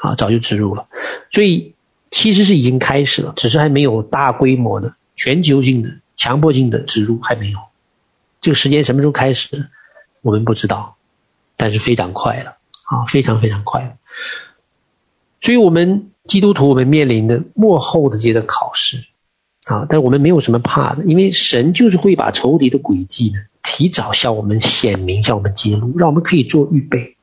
[0.00, 0.86] 啊，早就植入了，
[1.30, 1.72] 所以。
[2.08, 7.58] 其实是已经开始了，只是还没有大规模的、全球性的、强迫性的植入，还没有。
[8.40, 9.68] 这个时间什么时候开始，
[10.22, 10.96] 我们不知道，
[11.56, 13.96] 但是非常快了啊，非常非常快了。
[15.42, 19.04] 所以，我们基督徒我们面临的末后的这个考试
[19.66, 27.16] 啊，但我们没有什么怕的，因为神就是会把仇敌的诡计呢，提早向我们显明、向我们揭露，让我们可以做预备。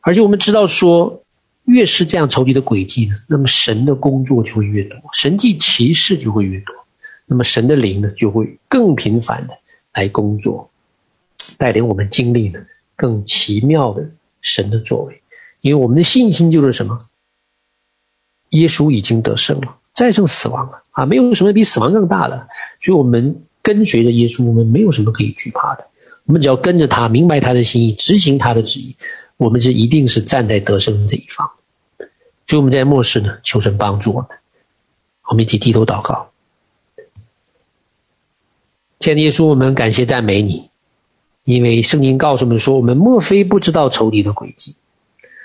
[0.00, 1.22] 而且我们知道说。
[1.68, 6.72] 越是这样仇敌的诡计呢，那么神的工作就会越多，神迹奇事就会越多，
[7.26, 9.58] 那么神的灵呢就会更频繁的
[9.92, 10.70] 来工作，
[11.58, 12.60] 带领我们经历呢
[12.94, 14.08] 更奇妙的
[14.42, 15.20] 神的作为。
[15.60, 17.00] 因为我们的信心就是什么？
[18.50, 21.06] 耶稣已经得胜了，战胜死亡了啊！
[21.06, 22.46] 没有什么比死亡更大了。
[22.80, 25.86] 所以，我们跟随着耶稣，我们没有什么可以惧怕的。
[26.26, 28.94] 我们只要跟着他，明白他的心意，执行他的旨意。
[29.38, 31.50] 我们是一定是站在得胜这一方，
[32.46, 34.28] 所以我们在末世呢，求神帮助我们。
[35.28, 36.30] 我们一起低头祷告。
[38.98, 40.70] 亲爱的耶稣，我们感谢赞美你，
[41.44, 44.76] 因为圣经告诉我们说，我们莫非不知道仇敌的诡计。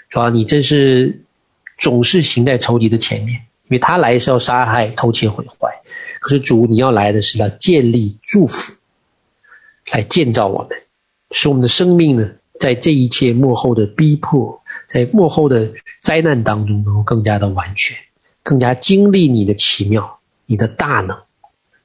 [0.09, 1.23] 主啊，你真是
[1.77, 3.41] 总是行在仇敌的前面，
[3.71, 5.81] 因为他来是要杀害、偷窃、毁坏。
[6.19, 8.73] 可是主，你要来的是要建立、祝福，
[9.93, 10.77] 来建造我们，
[11.31, 17.95] 使我们的生命呢，在这一切幕后的逼迫，在幕后的灾难当中，能够更加的完全，
[18.43, 21.17] 更加经历你的奇妙、你的大能，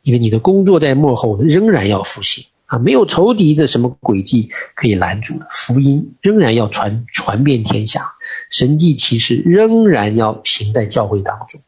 [0.03, 8.15] 因为你的工作在幕后仍然要复兴啊，没有仇敌的什么诡计可以拦阻的，福音仍然要传传遍天下，
[8.51, 11.61] 神迹奇事仍然要行在教会当中。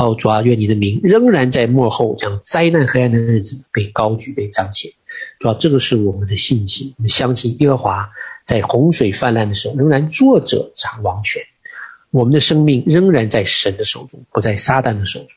[0.00, 4.90] 好，主啊，愿你的名仍然在幕后将灾难黑暗的日子被高举、被彰显。
[5.38, 8.08] 主啊，这个是我们的信心，我们相信耶和华。
[8.46, 11.42] 在洪水泛滥的时候，仍然坐着掌王权。
[12.10, 15.28] 我们的生命仍然在神的手中，不在撒旦的手中。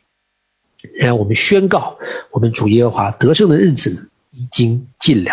[0.93, 1.97] 然后我们宣告，
[2.31, 5.31] 我们主耶和华得胜的日子，已经近了。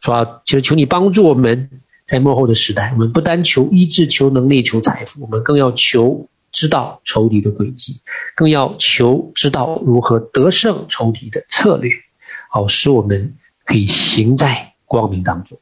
[0.00, 1.68] 主啊，求求你帮助我们，
[2.06, 8.00] 在幕后的时代，我们不单求医治、求能力、求财富，我们更要求知道仇敌的轨迹，
[8.34, 11.90] 更要求知道如何得胜仇敌的策略，
[12.48, 13.36] 好使我们
[13.66, 15.58] 可以行在光明当中。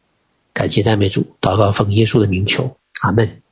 [0.52, 3.42] 感谢赞美主，祷告奉耶稣的名求，阿门。